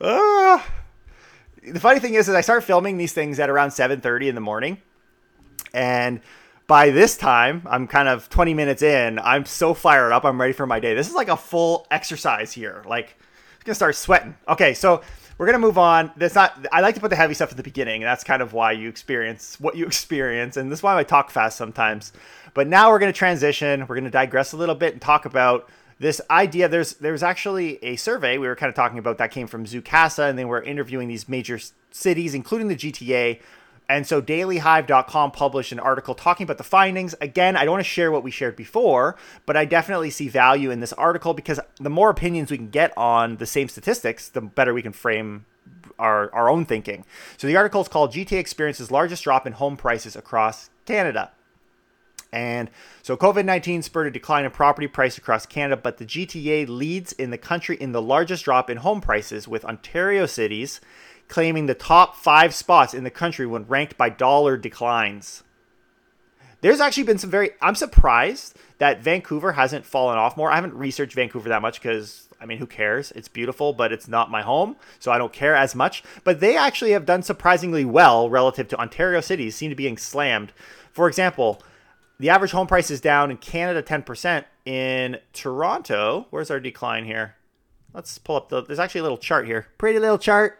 Uh, 0.00 0.62
the 1.66 1.80
funny 1.80 2.00
thing 2.00 2.14
is, 2.14 2.28
is 2.28 2.34
I 2.34 2.40
start 2.40 2.64
filming 2.64 2.96
these 2.98 3.12
things 3.12 3.38
at 3.38 3.50
around 3.50 3.70
7:30 3.70 4.28
in 4.28 4.34
the 4.34 4.40
morning, 4.40 4.78
and 5.72 6.20
by 6.66 6.90
this 6.90 7.16
time, 7.16 7.62
I'm 7.68 7.86
kind 7.86 8.08
of 8.08 8.28
20 8.28 8.52
minutes 8.52 8.82
in. 8.82 9.18
I'm 9.18 9.46
so 9.46 9.72
fired 9.72 10.12
up. 10.12 10.24
I'm 10.24 10.38
ready 10.38 10.52
for 10.52 10.66
my 10.66 10.80
day. 10.80 10.94
This 10.94 11.08
is 11.08 11.14
like 11.14 11.28
a 11.28 11.36
full 11.36 11.86
exercise 11.90 12.52
here. 12.52 12.84
Like, 12.86 13.16
I'm 13.18 13.64
gonna 13.64 13.74
start 13.74 13.96
sweating. 13.96 14.36
Okay, 14.46 14.74
so 14.74 15.00
we're 15.38 15.46
gonna 15.46 15.58
move 15.58 15.78
on. 15.78 16.12
That's 16.16 16.34
not. 16.34 16.66
I 16.70 16.82
like 16.82 16.94
to 16.96 17.00
put 17.00 17.10
the 17.10 17.16
heavy 17.16 17.34
stuff 17.34 17.50
at 17.50 17.56
the 17.56 17.62
beginning. 17.62 18.02
and 18.02 18.08
that's 18.08 18.22
kind 18.22 18.42
of 18.42 18.52
why 18.52 18.72
you 18.72 18.88
experience 18.88 19.58
what 19.58 19.76
you 19.76 19.86
experience, 19.92 20.56
and 20.56 20.70
this 20.70 20.80
is 20.80 20.82
why 20.82 20.96
I 20.96 21.04
talk 21.04 21.30
fast 21.30 21.56
sometimes. 21.56 22.12
But 22.54 22.66
now 22.66 22.90
we're 22.90 22.98
gonna 22.98 23.12
transition. 23.12 23.86
We're 23.86 23.96
gonna 23.96 24.10
digress 24.10 24.52
a 24.52 24.56
little 24.56 24.74
bit 24.74 24.92
and 24.92 25.00
talk 25.00 25.24
about 25.24 25.70
this 25.98 26.20
idea 26.30 26.68
there's 26.68 26.94
there's 26.94 27.22
actually 27.22 27.82
a 27.82 27.96
survey 27.96 28.38
we 28.38 28.46
were 28.46 28.56
kind 28.56 28.68
of 28.68 28.76
talking 28.76 28.98
about 28.98 29.18
that 29.18 29.30
came 29.30 29.46
from 29.46 29.64
Zoocasa 29.64 30.28
and 30.28 30.38
they 30.38 30.44
were 30.44 30.62
interviewing 30.62 31.08
these 31.08 31.28
major 31.28 31.58
cities 31.90 32.34
including 32.34 32.68
the 32.68 32.76
GTA 32.76 33.40
and 33.90 34.06
so 34.06 34.20
dailyhive.com 34.20 35.30
published 35.30 35.72
an 35.72 35.80
article 35.80 36.14
talking 36.14 36.44
about 36.44 36.58
the 36.58 36.64
findings. 36.64 37.14
Again 37.20 37.56
I 37.56 37.64
don't 37.64 37.72
want 37.72 37.84
to 37.84 37.90
share 37.90 38.12
what 38.12 38.22
we 38.22 38.30
shared 38.30 38.56
before 38.56 39.16
but 39.46 39.56
I 39.56 39.64
definitely 39.64 40.10
see 40.10 40.28
value 40.28 40.70
in 40.70 40.80
this 40.80 40.92
article 40.92 41.34
because 41.34 41.60
the 41.80 41.90
more 41.90 42.10
opinions 42.10 42.50
we 42.50 42.58
can 42.58 42.70
get 42.70 42.96
on 42.96 43.36
the 43.36 43.46
same 43.46 43.68
statistics 43.68 44.28
the 44.28 44.40
better 44.40 44.72
we 44.72 44.82
can 44.82 44.92
frame 44.92 45.46
our, 45.98 46.32
our 46.32 46.48
own 46.48 46.64
thinking. 46.64 47.04
So 47.36 47.48
the 47.48 47.56
article 47.56 47.80
is 47.80 47.88
called 47.88 48.12
GTA 48.12 48.38
experiences 48.38 48.90
largest 48.90 49.24
drop 49.24 49.46
in 49.46 49.54
home 49.54 49.76
prices 49.76 50.14
across 50.14 50.70
Canada 50.86 51.32
and 52.32 52.70
so 53.02 53.16
COVID 53.16 53.44
19 53.44 53.82
spurred 53.82 54.06
a 54.06 54.10
decline 54.10 54.44
in 54.44 54.50
property 54.50 54.86
price 54.86 55.16
across 55.16 55.46
Canada, 55.46 55.80
but 55.82 55.98
the 55.98 56.04
GTA 56.04 56.68
leads 56.68 57.12
in 57.12 57.30
the 57.30 57.38
country 57.38 57.76
in 57.76 57.92
the 57.92 58.02
largest 58.02 58.44
drop 58.44 58.68
in 58.68 58.78
home 58.78 59.00
prices, 59.00 59.48
with 59.48 59.64
Ontario 59.64 60.26
cities 60.26 60.80
claiming 61.28 61.66
the 61.66 61.74
top 61.74 62.16
five 62.16 62.54
spots 62.54 62.94
in 62.94 63.04
the 63.04 63.10
country 63.10 63.46
when 63.46 63.66
ranked 63.66 63.96
by 63.96 64.08
dollar 64.08 64.56
declines. 64.56 65.44
There's 66.60 66.80
actually 66.80 67.04
been 67.04 67.18
some 67.18 67.30
very, 67.30 67.50
I'm 67.62 67.76
surprised 67.76 68.56
that 68.78 69.00
Vancouver 69.00 69.52
hasn't 69.52 69.86
fallen 69.86 70.18
off 70.18 70.36
more. 70.36 70.50
I 70.50 70.56
haven't 70.56 70.74
researched 70.74 71.14
Vancouver 71.14 71.48
that 71.50 71.62
much 71.62 71.80
because, 71.80 72.28
I 72.40 72.46
mean, 72.46 72.58
who 72.58 72.66
cares? 72.66 73.12
It's 73.12 73.28
beautiful, 73.28 73.72
but 73.72 73.92
it's 73.92 74.08
not 74.08 74.30
my 74.30 74.42
home, 74.42 74.74
so 74.98 75.12
I 75.12 75.18
don't 75.18 75.32
care 75.32 75.54
as 75.54 75.76
much. 75.76 76.02
But 76.24 76.40
they 76.40 76.56
actually 76.56 76.90
have 76.92 77.06
done 77.06 77.22
surprisingly 77.22 77.84
well 77.84 78.28
relative 78.28 78.66
to 78.68 78.80
Ontario 78.80 79.20
cities, 79.20 79.54
seem 79.54 79.70
to 79.70 79.76
be 79.76 79.84
being 79.84 79.98
slammed. 79.98 80.52
For 80.92 81.06
example, 81.06 81.62
the 82.18 82.30
average 82.30 82.50
home 82.50 82.66
price 82.66 82.90
is 82.90 83.00
down 83.00 83.30
in 83.30 83.36
Canada 83.36 83.82
10%. 83.82 84.44
In 84.64 85.18
Toronto, 85.32 86.26
where's 86.30 86.50
our 86.50 86.60
decline 86.60 87.04
here? 87.04 87.36
Let's 87.94 88.18
pull 88.18 88.36
up 88.36 88.48
the. 88.48 88.62
There's 88.62 88.78
actually 88.78 89.00
a 89.00 89.04
little 89.04 89.18
chart 89.18 89.46
here. 89.46 89.68
Pretty 89.78 89.98
little 89.98 90.18
chart. 90.18 90.58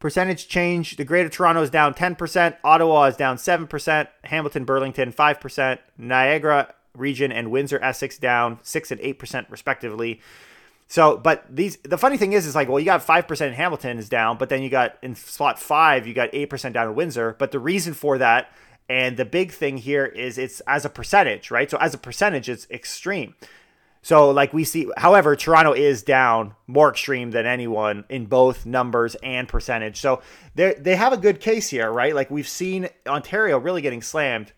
Percentage 0.00 0.48
change. 0.48 0.96
The 0.96 1.04
Greater 1.04 1.28
Toronto 1.28 1.62
is 1.62 1.70
down 1.70 1.94
10%. 1.94 2.56
Ottawa 2.64 3.04
is 3.04 3.16
down 3.16 3.36
7%. 3.36 4.08
Hamilton, 4.24 4.64
Burlington, 4.64 5.12
5%. 5.12 5.78
Niagara 5.96 6.74
region 6.96 7.32
and 7.32 7.50
Windsor, 7.50 7.78
Essex 7.82 8.18
down 8.18 8.58
6 8.62 8.90
and 8.90 9.00
8% 9.00 9.50
respectively. 9.50 10.20
So, 10.88 11.16
but 11.16 11.44
these 11.48 11.78
the 11.84 11.96
funny 11.96 12.18
thing 12.18 12.34
is, 12.34 12.44
is 12.44 12.54
like, 12.54 12.68
well, 12.68 12.78
you 12.78 12.84
got 12.84 13.02
five 13.02 13.26
percent 13.26 13.48
in 13.48 13.54
Hamilton 13.54 13.96
is 13.96 14.10
down, 14.10 14.36
but 14.36 14.50
then 14.50 14.62
you 14.62 14.68
got 14.68 14.98
in 15.00 15.14
slot 15.14 15.58
five, 15.58 16.06
you 16.06 16.12
got 16.12 16.28
eight 16.34 16.50
percent 16.50 16.74
down 16.74 16.86
in 16.88 16.94
Windsor. 16.94 17.34
But 17.38 17.50
the 17.50 17.58
reason 17.58 17.94
for 17.94 18.18
that 18.18 18.52
and 18.92 19.16
the 19.16 19.24
big 19.24 19.52
thing 19.52 19.78
here 19.78 20.04
is 20.04 20.36
it's 20.36 20.60
as 20.66 20.84
a 20.84 20.90
percentage, 20.90 21.50
right? 21.50 21.70
So 21.70 21.78
as 21.78 21.94
a 21.94 21.98
percentage, 21.98 22.50
it's 22.50 22.66
extreme. 22.70 23.34
So, 24.02 24.30
like 24.30 24.52
we 24.52 24.64
see, 24.64 24.86
however, 24.98 25.34
Toronto 25.34 25.72
is 25.72 26.02
down 26.02 26.56
more 26.66 26.90
extreme 26.90 27.30
than 27.30 27.46
anyone 27.46 28.04
in 28.10 28.26
both 28.26 28.66
numbers 28.66 29.14
and 29.22 29.48
percentage. 29.48 29.98
So 29.98 30.20
they 30.54 30.74
they 30.74 30.96
have 30.96 31.14
a 31.14 31.16
good 31.16 31.40
case 31.40 31.70
here, 31.70 31.90
right? 31.90 32.14
Like 32.14 32.30
we've 32.30 32.46
seen 32.46 32.90
Ontario 33.06 33.56
really 33.56 33.80
getting 33.80 34.02
slammed, 34.02 34.52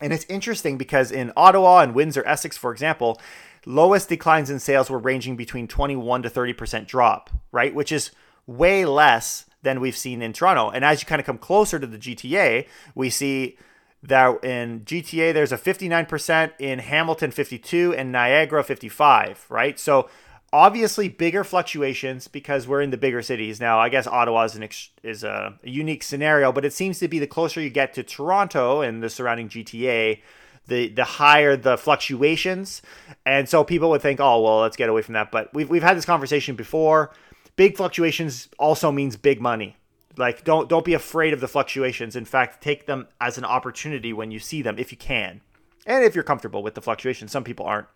and 0.00 0.12
it's 0.12 0.26
interesting 0.28 0.76
because 0.76 1.12
in 1.12 1.30
Ottawa 1.36 1.82
and 1.82 1.94
Windsor, 1.94 2.26
Essex, 2.26 2.56
for 2.56 2.72
example, 2.72 3.20
lowest 3.64 4.08
declines 4.08 4.50
in 4.50 4.58
sales 4.58 4.90
were 4.90 4.98
ranging 4.98 5.36
between 5.36 5.68
21 5.68 6.24
to 6.24 6.30
30 6.30 6.52
percent 6.54 6.88
drop, 6.88 7.30
right? 7.52 7.72
Which 7.72 7.92
is 7.92 8.10
way 8.44 8.84
less 8.84 9.44
than 9.62 9.80
we've 9.80 9.96
seen 9.96 10.22
in 10.22 10.32
Toronto. 10.32 10.70
And 10.70 10.84
as 10.84 11.02
you 11.02 11.06
kind 11.06 11.20
of 11.20 11.26
come 11.26 11.38
closer 11.38 11.78
to 11.78 11.86
the 11.86 11.98
GTA, 11.98 12.66
we 12.94 13.10
see 13.10 13.56
that 14.02 14.42
in 14.44 14.80
GTA 14.80 15.32
there's 15.32 15.52
a 15.52 15.58
59%, 15.58 16.52
in 16.58 16.80
Hamilton 16.80 17.30
52, 17.30 17.94
and 17.94 18.10
Niagara 18.10 18.64
55, 18.64 19.46
right? 19.48 19.78
So 19.78 20.08
obviously 20.52 21.08
bigger 21.08 21.44
fluctuations 21.44 22.28
because 22.28 22.68
we're 22.68 22.82
in 22.82 22.90
the 22.90 22.96
bigger 22.96 23.22
cities 23.22 23.60
now. 23.60 23.78
I 23.78 23.88
guess 23.88 24.06
Ottawa 24.06 24.44
is 24.44 24.54
an 24.54 24.64
ex- 24.64 24.90
is 25.02 25.24
a, 25.24 25.58
unique 25.62 26.02
scenario, 26.02 26.52
but 26.52 26.64
it 26.64 26.72
seems 26.72 26.98
to 26.98 27.08
be 27.08 27.18
the 27.18 27.26
closer 27.26 27.60
you 27.60 27.70
get 27.70 27.94
to 27.94 28.02
Toronto 28.02 28.82
and 28.82 29.02
the 29.02 29.08
surrounding 29.08 29.48
GTA, 29.48 30.20
the 30.66 30.88
the 30.88 31.04
higher 31.04 31.56
the 31.56 31.78
fluctuations. 31.78 32.82
And 33.24 33.48
so 33.48 33.64
people 33.64 33.90
would 33.90 34.02
think, 34.02 34.20
"Oh, 34.20 34.42
well, 34.42 34.60
let's 34.60 34.76
get 34.76 34.88
away 34.88 35.02
from 35.02 35.14
that." 35.14 35.30
But 35.30 35.52
we've 35.54 35.70
we've 35.70 35.82
had 35.82 35.96
this 35.96 36.04
conversation 36.04 36.54
before. 36.56 37.12
Big 37.56 37.76
fluctuations 37.76 38.48
also 38.58 38.90
means 38.90 39.16
big 39.16 39.40
money. 39.40 39.76
Like 40.16 40.44
don't 40.44 40.68
don't 40.68 40.84
be 40.84 40.94
afraid 40.94 41.32
of 41.32 41.40
the 41.40 41.48
fluctuations. 41.48 42.16
In 42.16 42.24
fact, 42.24 42.62
take 42.62 42.86
them 42.86 43.08
as 43.20 43.38
an 43.38 43.44
opportunity 43.44 44.12
when 44.12 44.30
you 44.30 44.38
see 44.38 44.62
them 44.62 44.78
if 44.78 44.92
you 44.92 44.98
can. 44.98 45.40
And 45.86 46.04
if 46.04 46.14
you're 46.14 46.24
comfortable 46.24 46.62
with 46.62 46.74
the 46.74 46.82
fluctuations, 46.82 47.32
some 47.32 47.44
people 47.44 47.66
aren't. 47.66 47.88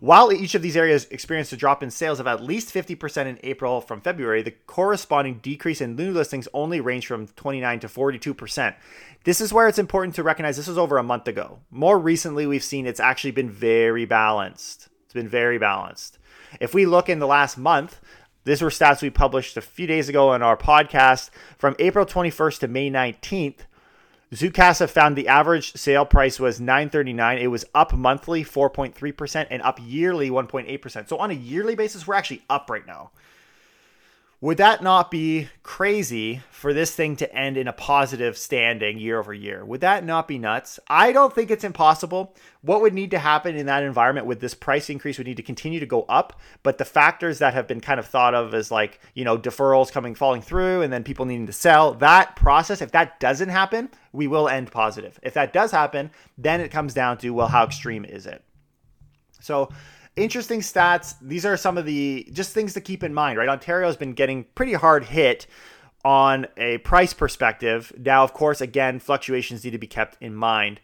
While 0.00 0.30
each 0.30 0.54
of 0.54 0.60
these 0.60 0.76
areas 0.76 1.06
experienced 1.10 1.54
a 1.54 1.56
drop 1.56 1.82
in 1.82 1.90
sales 1.90 2.20
of 2.20 2.26
at 2.26 2.42
least 2.42 2.74
50% 2.74 3.26
in 3.26 3.38
April 3.42 3.80
from 3.80 4.02
February, 4.02 4.42
the 4.42 4.50
corresponding 4.50 5.38
decrease 5.38 5.80
in 5.80 5.96
new 5.96 6.12
listings 6.12 6.48
only 6.52 6.80
ranged 6.82 7.06
from 7.06 7.28
29 7.28 7.80
to 7.80 7.88
42%. 7.88 8.74
This 9.24 9.40
is 9.40 9.54
where 9.54 9.68
it's 9.68 9.78
important 9.78 10.14
to 10.16 10.22
recognize 10.22 10.58
this 10.58 10.68
was 10.68 10.76
over 10.76 10.98
a 10.98 11.02
month 11.02 11.26
ago. 11.28 11.60
More 11.70 11.98
recently, 11.98 12.46
we've 12.46 12.62
seen 12.62 12.86
it's 12.86 13.00
actually 13.00 13.30
been 13.30 13.48
very 13.48 14.04
balanced. 14.04 14.88
It's 15.04 15.14
been 15.14 15.28
very 15.28 15.58
balanced. 15.58 16.18
If 16.60 16.74
we 16.74 16.84
look 16.84 17.08
in 17.08 17.18
the 17.18 17.26
last 17.26 17.56
month, 17.56 18.00
these 18.46 18.62
were 18.62 18.70
stats 18.70 19.02
we 19.02 19.10
published 19.10 19.56
a 19.56 19.60
few 19.60 19.88
days 19.88 20.08
ago 20.08 20.28
on 20.28 20.40
our 20.40 20.56
podcast. 20.56 21.30
From 21.58 21.74
April 21.80 22.06
21st 22.06 22.60
to 22.60 22.68
May 22.68 22.88
19th, 22.88 23.66
Zoocasa 24.32 24.88
found 24.88 25.16
the 25.16 25.26
average 25.26 25.72
sale 25.72 26.06
price 26.06 26.38
was 26.38 26.60
939. 26.60 27.38
It 27.38 27.48
was 27.48 27.64
up 27.74 27.92
monthly 27.92 28.44
4.3% 28.44 29.48
and 29.50 29.62
up 29.62 29.80
yearly 29.82 30.30
1.8%. 30.30 31.08
So 31.08 31.18
on 31.18 31.32
a 31.32 31.34
yearly 31.34 31.74
basis, 31.74 32.06
we're 32.06 32.14
actually 32.14 32.42
up 32.48 32.70
right 32.70 32.86
now. 32.86 33.10
Would 34.42 34.58
that 34.58 34.82
not 34.82 35.10
be 35.10 35.48
crazy 35.62 36.42
for 36.50 36.74
this 36.74 36.94
thing 36.94 37.16
to 37.16 37.34
end 37.34 37.56
in 37.56 37.66
a 37.66 37.72
positive 37.72 38.36
standing 38.36 38.98
year 38.98 39.18
over 39.18 39.32
year? 39.32 39.64
Would 39.64 39.80
that 39.80 40.04
not 40.04 40.28
be 40.28 40.38
nuts? 40.38 40.78
I 40.88 41.12
don't 41.12 41.34
think 41.34 41.50
it's 41.50 41.64
impossible. 41.64 42.36
What 42.60 42.82
would 42.82 42.92
need 42.92 43.12
to 43.12 43.18
happen 43.18 43.56
in 43.56 43.64
that 43.64 43.82
environment 43.82 44.26
with 44.26 44.40
this 44.40 44.52
price 44.52 44.90
increase 44.90 45.16
would 45.16 45.26
need 45.26 45.38
to 45.38 45.42
continue 45.42 45.80
to 45.80 45.86
go 45.86 46.02
up, 46.02 46.38
but 46.62 46.76
the 46.76 46.84
factors 46.84 47.38
that 47.38 47.54
have 47.54 47.66
been 47.66 47.80
kind 47.80 47.98
of 47.98 48.04
thought 48.04 48.34
of 48.34 48.52
as 48.52 48.70
like, 48.70 49.00
you 49.14 49.24
know, 49.24 49.38
deferrals 49.38 49.90
coming 49.90 50.14
falling 50.14 50.42
through 50.42 50.82
and 50.82 50.92
then 50.92 51.02
people 51.02 51.24
needing 51.24 51.46
to 51.46 51.52
sell, 51.52 51.94
that 51.94 52.36
process, 52.36 52.82
if 52.82 52.92
that 52.92 53.18
doesn't 53.18 53.48
happen, 53.48 53.88
we 54.12 54.26
will 54.26 54.50
end 54.50 54.70
positive. 54.70 55.18
If 55.22 55.32
that 55.32 55.54
does 55.54 55.70
happen, 55.70 56.10
then 56.36 56.60
it 56.60 56.70
comes 56.70 56.92
down 56.92 57.16
to 57.18 57.30
well, 57.30 57.48
how 57.48 57.64
extreme 57.64 58.04
is 58.04 58.26
it? 58.26 58.44
So 59.40 59.70
interesting 60.16 60.60
stats. 60.60 61.14
These 61.20 61.46
are 61.46 61.56
some 61.56 61.78
of 61.78 61.84
the 61.84 62.28
just 62.32 62.52
things 62.52 62.74
to 62.74 62.80
keep 62.80 63.02
in 63.02 63.14
mind, 63.14 63.38
right? 63.38 63.48
Ontario 63.48 63.86
has 63.86 63.96
been 63.96 64.14
getting 64.14 64.44
pretty 64.54 64.72
hard 64.72 65.04
hit 65.04 65.46
on 66.04 66.46
a 66.56 66.78
price 66.78 67.12
perspective. 67.12 67.92
Now, 67.98 68.24
of 68.24 68.32
course, 68.32 68.60
again, 68.60 68.98
fluctuations 68.98 69.64
need 69.64 69.72
to 69.72 69.78
be 69.78 69.86
kept 69.86 70.16
in 70.20 70.34
mind. 70.34 70.80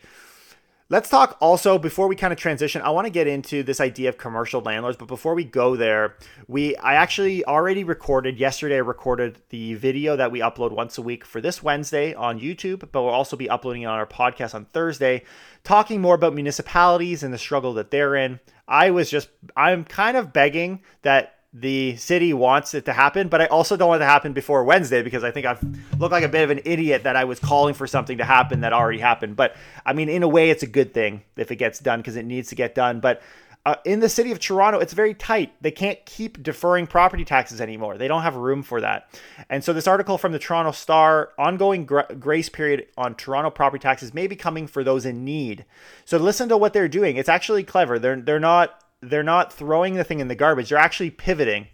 Let's 0.92 1.08
talk 1.08 1.38
also 1.40 1.78
before 1.78 2.06
we 2.06 2.16
kind 2.16 2.34
of 2.34 2.38
transition. 2.38 2.82
I 2.82 2.90
want 2.90 3.06
to 3.06 3.10
get 3.10 3.26
into 3.26 3.62
this 3.62 3.80
idea 3.80 4.10
of 4.10 4.18
commercial 4.18 4.60
landlords, 4.60 4.98
but 4.98 5.08
before 5.08 5.34
we 5.34 5.42
go 5.42 5.74
there, 5.74 6.18
we 6.48 6.76
I 6.76 6.96
actually 6.96 7.42
already 7.46 7.82
recorded 7.82 8.38
yesterday. 8.38 8.74
I 8.74 8.80
recorded 8.80 9.38
the 9.48 9.72
video 9.72 10.16
that 10.16 10.30
we 10.30 10.40
upload 10.40 10.72
once 10.72 10.98
a 10.98 11.02
week 11.02 11.24
for 11.24 11.40
this 11.40 11.62
Wednesday 11.62 12.12
on 12.12 12.40
YouTube, 12.40 12.80
but 12.92 13.02
we'll 13.02 13.08
also 13.08 13.36
be 13.36 13.48
uploading 13.48 13.82
it 13.82 13.86
on 13.86 13.98
our 13.98 14.06
podcast 14.06 14.54
on 14.54 14.66
Thursday, 14.66 15.22
talking 15.64 16.02
more 16.02 16.14
about 16.14 16.34
municipalities 16.34 17.22
and 17.22 17.32
the 17.32 17.38
struggle 17.38 17.72
that 17.72 17.90
they're 17.90 18.14
in. 18.14 18.38
I 18.72 18.90
was 18.90 19.10
just 19.10 19.28
I'm 19.54 19.84
kind 19.84 20.16
of 20.16 20.32
begging 20.32 20.80
that 21.02 21.34
the 21.52 21.96
city 21.96 22.32
wants 22.32 22.72
it 22.72 22.86
to 22.86 22.94
happen, 22.94 23.28
but 23.28 23.42
I 23.42 23.46
also 23.46 23.76
don't 23.76 23.88
want 23.88 24.00
it 24.00 24.06
to 24.06 24.10
happen 24.10 24.32
before 24.32 24.64
Wednesday 24.64 25.02
because 25.02 25.22
I 25.22 25.30
think 25.30 25.44
I've 25.44 25.62
looked 25.98 26.12
like 26.12 26.24
a 26.24 26.28
bit 26.28 26.44
of 26.44 26.48
an 26.50 26.60
idiot 26.64 27.02
that 27.02 27.14
I 27.14 27.24
was 27.24 27.38
calling 27.38 27.74
for 27.74 27.86
something 27.86 28.16
to 28.16 28.24
happen 28.24 28.60
that 28.60 28.72
already 28.72 28.98
happened. 28.98 29.36
But 29.36 29.54
I 29.84 29.92
mean, 29.92 30.08
in 30.08 30.22
a 30.22 30.28
way, 30.28 30.48
it's 30.48 30.62
a 30.62 30.66
good 30.66 30.94
thing 30.94 31.22
if 31.36 31.50
it 31.50 31.56
gets 31.56 31.78
done 31.78 32.00
because 32.00 32.16
it 32.16 32.24
needs 32.24 32.48
to 32.48 32.54
get 32.54 32.74
done. 32.74 33.00
But 33.00 33.20
uh, 33.64 33.76
in 33.84 34.00
the 34.00 34.08
city 34.08 34.32
of 34.32 34.40
Toronto, 34.40 34.80
it's 34.80 34.92
very 34.92 35.14
tight. 35.14 35.52
They 35.60 35.70
can't 35.70 36.04
keep 36.04 36.42
deferring 36.42 36.88
property 36.88 37.24
taxes 37.24 37.60
anymore. 37.60 37.96
They 37.96 38.08
don't 38.08 38.22
have 38.22 38.34
room 38.34 38.62
for 38.64 38.80
that. 38.80 39.08
And 39.48 39.62
so, 39.62 39.72
this 39.72 39.86
article 39.86 40.18
from 40.18 40.32
the 40.32 40.40
Toronto 40.40 40.72
Star 40.72 41.30
ongoing 41.38 41.86
grace 41.86 42.48
period 42.48 42.88
on 42.96 43.14
Toronto 43.14 43.50
property 43.50 43.80
taxes 43.80 44.12
may 44.12 44.26
be 44.26 44.34
coming 44.34 44.66
for 44.66 44.82
those 44.82 45.06
in 45.06 45.24
need. 45.24 45.64
So, 46.04 46.16
listen 46.16 46.48
to 46.48 46.56
what 46.56 46.72
they're 46.72 46.88
doing. 46.88 47.16
It's 47.16 47.28
actually 47.28 47.62
clever. 47.62 48.00
They're, 48.00 48.20
they're 48.20 48.40
not 48.40 48.82
they're 49.00 49.22
not 49.22 49.52
throwing 49.52 49.94
the 49.94 50.04
thing 50.04 50.20
in 50.20 50.28
the 50.28 50.34
garbage. 50.34 50.68
They're 50.68 50.78
actually 50.78 51.10
pivoting. 51.10 51.68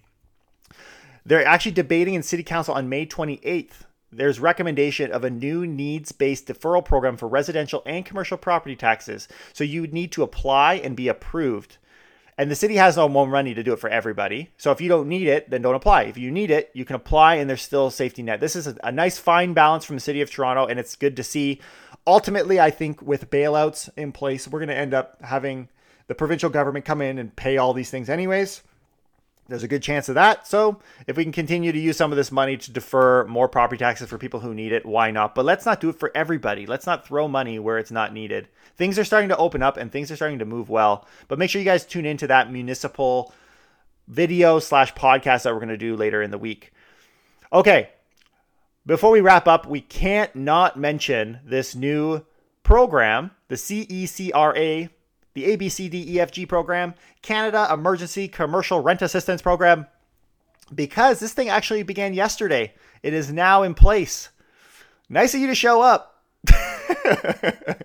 They're 1.24 1.44
actually 1.44 1.72
debating 1.72 2.14
in 2.14 2.22
City 2.22 2.42
Council 2.42 2.74
on 2.74 2.88
May 2.88 3.06
28th. 3.06 3.84
There's 4.10 4.40
recommendation 4.40 5.12
of 5.12 5.24
a 5.24 5.30
new 5.30 5.66
needs-based 5.66 6.46
deferral 6.46 6.84
program 6.84 7.16
for 7.16 7.28
residential 7.28 7.82
and 7.84 8.06
commercial 8.06 8.38
property 8.38 8.74
taxes. 8.74 9.28
So 9.52 9.64
you 9.64 9.82
would 9.82 9.92
need 9.92 10.12
to 10.12 10.22
apply 10.22 10.74
and 10.74 10.96
be 10.96 11.08
approved. 11.08 11.76
And 12.38 12.50
the 12.50 12.56
city 12.56 12.76
has 12.76 12.96
no 12.96 13.08
more 13.08 13.26
money 13.26 13.52
to 13.52 13.62
do 13.62 13.72
it 13.72 13.80
for 13.80 13.90
everybody. 13.90 14.50
So 14.56 14.70
if 14.70 14.80
you 14.80 14.88
don't 14.88 15.08
need 15.08 15.26
it, 15.26 15.50
then 15.50 15.60
don't 15.60 15.74
apply. 15.74 16.04
If 16.04 16.16
you 16.16 16.30
need 16.30 16.50
it, 16.50 16.70
you 16.72 16.84
can 16.84 16.96
apply 16.96 17.34
and 17.34 17.50
there's 17.50 17.62
still 17.62 17.88
a 17.88 17.92
safety 17.92 18.22
net. 18.22 18.40
This 18.40 18.56
is 18.56 18.68
a, 18.68 18.76
a 18.84 18.92
nice 18.92 19.18
fine 19.18 19.54
balance 19.54 19.84
from 19.84 19.96
the 19.96 20.00
city 20.00 20.22
of 20.22 20.30
Toronto 20.30 20.64
and 20.64 20.78
it's 20.78 20.94
good 20.96 21.16
to 21.16 21.24
see. 21.24 21.60
Ultimately, 22.06 22.60
I 22.60 22.70
think 22.70 23.02
with 23.02 23.28
bailouts 23.28 23.90
in 23.96 24.12
place, 24.12 24.48
we're 24.48 24.60
going 24.60 24.68
to 24.68 24.76
end 24.76 24.94
up 24.94 25.20
having 25.20 25.68
the 26.06 26.14
provincial 26.14 26.48
government 26.48 26.84
come 26.84 27.02
in 27.02 27.18
and 27.18 27.34
pay 27.34 27.58
all 27.58 27.74
these 27.74 27.90
things 27.90 28.08
anyways. 28.08 28.62
There's 29.48 29.62
a 29.62 29.68
good 29.68 29.82
chance 29.82 30.10
of 30.10 30.14
that. 30.14 30.46
So, 30.46 30.78
if 31.06 31.16
we 31.16 31.24
can 31.24 31.32
continue 31.32 31.72
to 31.72 31.78
use 31.78 31.96
some 31.96 32.12
of 32.12 32.16
this 32.16 32.30
money 32.30 32.58
to 32.58 32.70
defer 32.70 33.24
more 33.24 33.48
property 33.48 33.78
taxes 33.78 34.08
for 34.08 34.18
people 34.18 34.40
who 34.40 34.52
need 34.52 34.72
it, 34.72 34.84
why 34.84 35.10
not? 35.10 35.34
But 35.34 35.46
let's 35.46 35.64
not 35.64 35.80
do 35.80 35.88
it 35.88 35.98
for 35.98 36.12
everybody. 36.14 36.66
Let's 36.66 36.86
not 36.86 37.06
throw 37.06 37.28
money 37.28 37.58
where 37.58 37.78
it's 37.78 37.90
not 37.90 38.12
needed. 38.12 38.48
Things 38.76 38.98
are 38.98 39.04
starting 39.04 39.30
to 39.30 39.36
open 39.38 39.62
up 39.62 39.78
and 39.78 39.90
things 39.90 40.10
are 40.10 40.16
starting 40.16 40.38
to 40.40 40.44
move 40.44 40.68
well. 40.68 41.06
But 41.28 41.38
make 41.38 41.48
sure 41.48 41.60
you 41.60 41.64
guys 41.64 41.86
tune 41.86 42.04
into 42.04 42.26
that 42.26 42.52
municipal 42.52 43.32
video 44.06 44.58
slash 44.58 44.92
podcast 44.94 45.44
that 45.44 45.54
we're 45.54 45.60
going 45.60 45.68
to 45.70 45.78
do 45.78 45.96
later 45.96 46.22
in 46.22 46.30
the 46.30 46.38
week. 46.38 46.72
Okay, 47.50 47.88
before 48.84 49.10
we 49.10 49.22
wrap 49.22 49.48
up, 49.48 49.66
we 49.66 49.80
can't 49.80 50.34
not 50.36 50.78
mention 50.78 51.40
this 51.42 51.74
new 51.74 52.24
program, 52.62 53.30
the 53.48 53.54
CECRA 53.54 54.90
the 55.34 55.56
ABCDEFG 55.56 56.48
program, 56.48 56.94
Canada 57.22 57.68
Emergency 57.72 58.28
Commercial 58.28 58.80
Rent 58.80 59.02
Assistance 59.02 59.42
Program, 59.42 59.86
because 60.74 61.20
this 61.20 61.32
thing 61.32 61.48
actually 61.48 61.82
began 61.82 62.14
yesterday. 62.14 62.72
It 63.02 63.14
is 63.14 63.32
now 63.32 63.62
in 63.62 63.74
place. 63.74 64.30
Nice 65.08 65.34
of 65.34 65.40
you 65.40 65.46
to 65.46 65.54
show 65.54 65.80
up. 65.80 66.22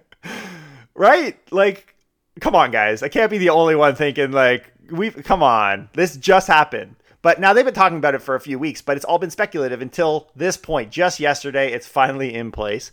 right? 0.96 1.38
Like, 1.52 1.96
come 2.40 2.56
on, 2.56 2.72
guys. 2.72 3.04
I 3.04 3.10
can't 3.10 3.32
be 3.32 3.38
the 3.38 3.50
only 3.50 3.76
one 3.76 3.96
thinking, 3.96 4.32
like, 4.32 4.72
we've, 4.92 5.24
come 5.24 5.44
on. 5.44 5.90
This 5.94 6.18
just 6.18 6.48
happened. 6.48 6.96
But 7.22 7.40
now 7.40 7.54
they've 7.54 7.64
been 7.64 7.74
talking 7.74 7.98
about 7.98 8.16
it 8.16 8.22
for 8.22 8.36
a 8.36 8.40
few 8.42 8.60
weeks, 8.60 8.82
but 8.82 8.98
it's 8.98 9.06
all 9.06 9.18
been 9.18 9.32
speculative 9.32 9.82
until 9.82 10.30
this 10.36 10.58
point. 10.58 10.92
Just 10.92 11.22
yesterday, 11.22 11.72
it's 11.72 11.88
finally 11.88 12.34
in 12.34 12.52
place. 12.52 12.92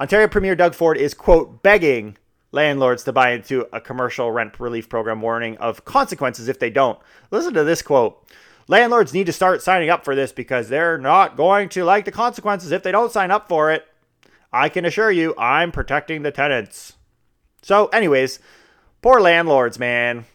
Ontario 0.00 0.28
Premier 0.28 0.54
Doug 0.54 0.74
Ford 0.74 0.96
is, 0.96 1.14
quote, 1.14 1.64
begging 1.64 2.16
landlords 2.52 3.02
to 3.04 3.12
buy 3.12 3.32
into 3.32 3.66
a 3.72 3.80
commercial 3.80 4.30
rent 4.30 4.60
relief 4.60 4.88
program 4.88 5.20
warning 5.20 5.56
of 5.56 5.84
consequences 5.84 6.48
if 6.48 6.58
they 6.58 6.70
don't. 6.70 6.98
Listen 7.30 7.54
to 7.54 7.64
this 7.64 7.82
quote. 7.82 8.30
Landlords 8.68 9.12
need 9.12 9.26
to 9.26 9.32
start 9.32 9.62
signing 9.62 9.90
up 9.90 10.04
for 10.04 10.14
this 10.14 10.30
because 10.30 10.68
they're 10.68 10.98
not 10.98 11.36
going 11.36 11.68
to 11.70 11.84
like 11.84 12.04
the 12.04 12.12
consequences 12.12 12.70
if 12.70 12.82
they 12.82 12.92
don't 12.92 13.10
sign 13.10 13.30
up 13.30 13.48
for 13.48 13.72
it. 13.72 13.86
I 14.52 14.68
can 14.68 14.84
assure 14.84 15.10
you, 15.10 15.34
I'm 15.36 15.72
protecting 15.72 16.22
the 16.22 16.30
tenants. 16.30 16.94
So, 17.62 17.86
anyways, 17.86 18.38
poor 19.00 19.20
landlords, 19.20 19.78
man. 19.78 20.26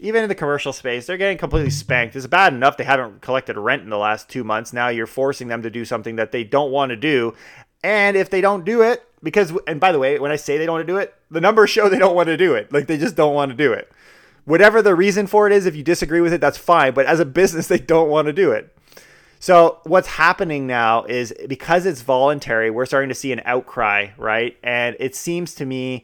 Even 0.00 0.22
in 0.22 0.28
the 0.28 0.34
commercial 0.34 0.72
space, 0.72 1.06
they're 1.06 1.16
getting 1.16 1.38
completely 1.38 1.70
spanked. 1.70 2.14
It's 2.14 2.26
bad 2.26 2.52
enough 2.52 2.76
they 2.76 2.84
haven't 2.84 3.20
collected 3.20 3.56
rent 3.56 3.82
in 3.82 3.90
the 3.90 3.98
last 3.98 4.28
two 4.28 4.44
months. 4.44 4.72
Now 4.72 4.88
you're 4.88 5.06
forcing 5.06 5.48
them 5.48 5.62
to 5.62 5.70
do 5.70 5.84
something 5.84 6.16
that 6.16 6.30
they 6.30 6.44
don't 6.44 6.70
want 6.70 6.90
to 6.90 6.96
do. 6.96 7.34
And 7.82 8.16
if 8.16 8.30
they 8.30 8.40
don't 8.40 8.64
do 8.64 8.82
it, 8.82 9.07
because, 9.22 9.52
and 9.66 9.80
by 9.80 9.92
the 9.92 9.98
way, 9.98 10.18
when 10.18 10.30
I 10.30 10.36
say 10.36 10.58
they 10.58 10.66
don't 10.66 10.74
want 10.74 10.86
to 10.86 10.92
do 10.92 10.98
it, 10.98 11.14
the 11.30 11.40
numbers 11.40 11.70
show 11.70 11.88
they 11.88 11.98
don't 11.98 12.14
want 12.14 12.28
to 12.28 12.36
do 12.36 12.54
it. 12.54 12.72
Like 12.72 12.86
they 12.86 12.98
just 12.98 13.16
don't 13.16 13.34
want 13.34 13.50
to 13.50 13.56
do 13.56 13.72
it. 13.72 13.90
whatever 14.48 14.80
the 14.80 14.94
reason 14.94 15.26
for 15.26 15.46
it 15.46 15.52
is, 15.52 15.66
if 15.66 15.76
you 15.76 15.82
disagree 15.82 16.22
with 16.22 16.32
it, 16.32 16.40
that's 16.40 16.56
fine. 16.56 16.94
But 16.94 17.06
as 17.06 17.20
a 17.20 17.26
business, 17.26 17.66
they 17.66 17.78
don't 17.78 18.08
want 18.08 18.26
to 18.26 18.32
do 18.32 18.50
it. 18.50 18.74
So 19.40 19.78
what's 19.84 20.08
happening 20.08 20.66
now 20.66 21.04
is 21.04 21.32
because 21.46 21.86
it's 21.86 22.00
voluntary, 22.00 22.70
we're 22.70 22.86
starting 22.86 23.10
to 23.10 23.14
see 23.14 23.30
an 23.30 23.42
outcry, 23.44 24.08
right? 24.16 24.56
And 24.62 24.96
it 24.98 25.14
seems 25.14 25.54
to 25.56 25.66
me, 25.66 26.02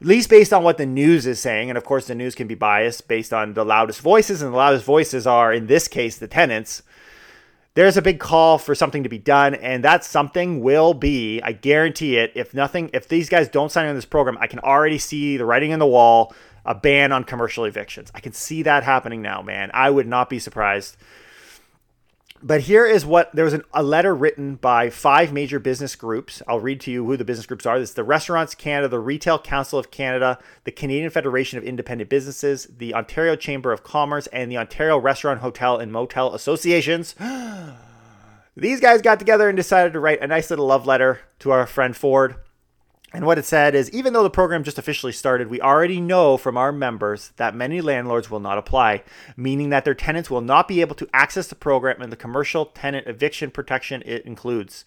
at 0.00 0.06
least 0.06 0.28
based 0.28 0.52
on 0.52 0.64
what 0.64 0.76
the 0.76 0.84
news 0.84 1.24
is 1.24 1.40
saying, 1.40 1.70
and 1.70 1.78
of 1.78 1.84
course 1.84 2.08
the 2.08 2.14
news 2.14 2.34
can 2.34 2.46
be 2.46 2.56
biased 2.56 3.08
based 3.08 3.32
on 3.32 3.54
the 3.54 3.64
loudest 3.64 4.00
voices, 4.00 4.42
and 4.42 4.52
the 4.52 4.56
loudest 4.56 4.84
voices 4.84 5.26
are 5.26 5.52
in 5.52 5.66
this 5.66 5.88
case 5.88 6.18
the 6.18 6.28
tenants. 6.28 6.82
There's 7.74 7.96
a 7.96 8.02
big 8.02 8.20
call 8.20 8.58
for 8.58 8.76
something 8.76 9.02
to 9.02 9.08
be 9.08 9.18
done, 9.18 9.56
and 9.56 9.82
that 9.82 10.04
something 10.04 10.62
will 10.62 10.94
be, 10.94 11.42
I 11.42 11.50
guarantee 11.50 12.16
it, 12.18 12.30
if 12.36 12.54
nothing, 12.54 12.88
if 12.92 13.08
these 13.08 13.28
guys 13.28 13.48
don't 13.48 13.72
sign 13.72 13.86
on 13.86 13.96
this 13.96 14.04
program, 14.04 14.38
I 14.40 14.46
can 14.46 14.60
already 14.60 14.98
see 14.98 15.36
the 15.36 15.44
writing 15.44 15.72
on 15.72 15.80
the 15.80 15.86
wall, 15.86 16.32
a 16.64 16.76
ban 16.76 17.10
on 17.10 17.24
commercial 17.24 17.64
evictions. 17.64 18.12
I 18.14 18.20
can 18.20 18.32
see 18.32 18.62
that 18.62 18.84
happening 18.84 19.22
now, 19.22 19.42
man. 19.42 19.72
I 19.74 19.90
would 19.90 20.06
not 20.06 20.30
be 20.30 20.38
surprised 20.38 20.96
but 22.42 22.62
here 22.62 22.84
is 22.84 23.06
what 23.06 23.34
there 23.34 23.44
was 23.44 23.54
an, 23.54 23.62
a 23.72 23.82
letter 23.82 24.14
written 24.14 24.56
by 24.56 24.90
five 24.90 25.32
major 25.32 25.58
business 25.58 25.96
groups. 25.96 26.42
I'll 26.46 26.60
read 26.60 26.80
to 26.82 26.90
you 26.90 27.04
who 27.04 27.16
the 27.16 27.24
business 27.24 27.46
groups 27.46 27.64
are. 27.64 27.78
This 27.78 27.90
is 27.90 27.94
the 27.94 28.04
Restaurants 28.04 28.54
Canada, 28.54 28.88
the 28.88 28.98
Retail 28.98 29.38
Council 29.38 29.78
of 29.78 29.90
Canada, 29.90 30.38
the 30.64 30.72
Canadian 30.72 31.10
Federation 31.10 31.58
of 31.58 31.64
Independent 31.64 32.10
Businesses, 32.10 32.68
the 32.76 32.94
Ontario 32.94 33.34
Chamber 33.36 33.72
of 33.72 33.82
Commerce, 33.82 34.26
and 34.28 34.50
the 34.50 34.58
Ontario 34.58 34.98
Restaurant, 34.98 35.40
Hotel, 35.40 35.78
and 35.78 35.90
Motel 35.90 36.34
Associations. 36.34 37.14
These 38.56 38.80
guys 38.80 39.02
got 39.02 39.18
together 39.18 39.48
and 39.48 39.56
decided 39.56 39.92
to 39.94 40.00
write 40.00 40.20
a 40.20 40.26
nice 40.26 40.50
little 40.50 40.66
love 40.66 40.86
letter 40.86 41.20
to 41.40 41.50
our 41.50 41.66
friend 41.66 41.96
Ford. 41.96 42.36
And 43.14 43.26
what 43.26 43.38
it 43.38 43.44
said 43.44 43.76
is 43.76 43.90
even 43.92 44.12
though 44.12 44.24
the 44.24 44.30
program 44.30 44.64
just 44.64 44.76
officially 44.76 45.12
started, 45.12 45.48
we 45.48 45.60
already 45.60 46.00
know 46.00 46.36
from 46.36 46.56
our 46.56 46.72
members 46.72 47.30
that 47.36 47.54
many 47.54 47.80
landlords 47.80 48.28
will 48.28 48.40
not 48.40 48.58
apply, 48.58 49.04
meaning 49.36 49.70
that 49.70 49.84
their 49.84 49.94
tenants 49.94 50.30
will 50.30 50.40
not 50.40 50.66
be 50.66 50.80
able 50.80 50.96
to 50.96 51.08
access 51.14 51.46
the 51.46 51.54
program 51.54 52.02
and 52.02 52.10
the 52.10 52.16
commercial 52.16 52.66
tenant 52.66 53.06
eviction 53.06 53.52
protection 53.52 54.02
it 54.04 54.26
includes. 54.26 54.84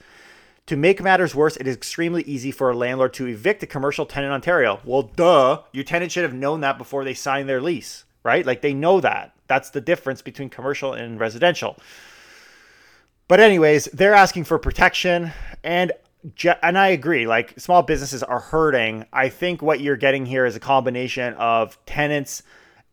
To 0.65 0.75
make 0.75 1.01
matters 1.01 1.33
worse, 1.33 1.55
it 1.55 1.67
is 1.67 1.77
extremely 1.77 2.23
easy 2.23 2.51
for 2.51 2.69
a 2.69 2.75
landlord 2.75 3.13
to 3.13 3.27
evict 3.27 3.63
a 3.63 3.67
commercial 3.67 4.05
tenant 4.05 4.31
in 4.31 4.35
Ontario. 4.35 4.81
Well, 4.83 5.03
duh, 5.03 5.61
your 5.71 5.85
tenant 5.85 6.11
should 6.11 6.23
have 6.23 6.33
known 6.33 6.59
that 6.59 6.77
before 6.77 7.05
they 7.05 7.13
signed 7.13 7.47
their 7.47 7.61
lease, 7.61 8.03
right? 8.23 8.45
Like 8.45 8.61
they 8.61 8.73
know 8.73 8.99
that. 8.99 9.33
That's 9.47 9.69
the 9.69 9.79
difference 9.79 10.21
between 10.21 10.49
commercial 10.49 10.91
and 10.91 11.17
residential. 11.17 11.77
But 13.29 13.39
anyways, 13.39 13.85
they're 13.85 14.13
asking 14.13 14.43
for 14.43 14.59
protection 14.59 15.31
and 15.63 15.93
and 16.61 16.77
I 16.77 16.89
agree. 16.89 17.27
Like 17.27 17.59
small 17.59 17.83
businesses 17.83 18.23
are 18.23 18.39
hurting. 18.39 19.05
I 19.13 19.29
think 19.29 19.61
what 19.61 19.79
you're 19.79 19.97
getting 19.97 20.25
here 20.25 20.45
is 20.45 20.55
a 20.55 20.59
combination 20.59 21.33
of 21.35 21.77
tenants 21.85 22.43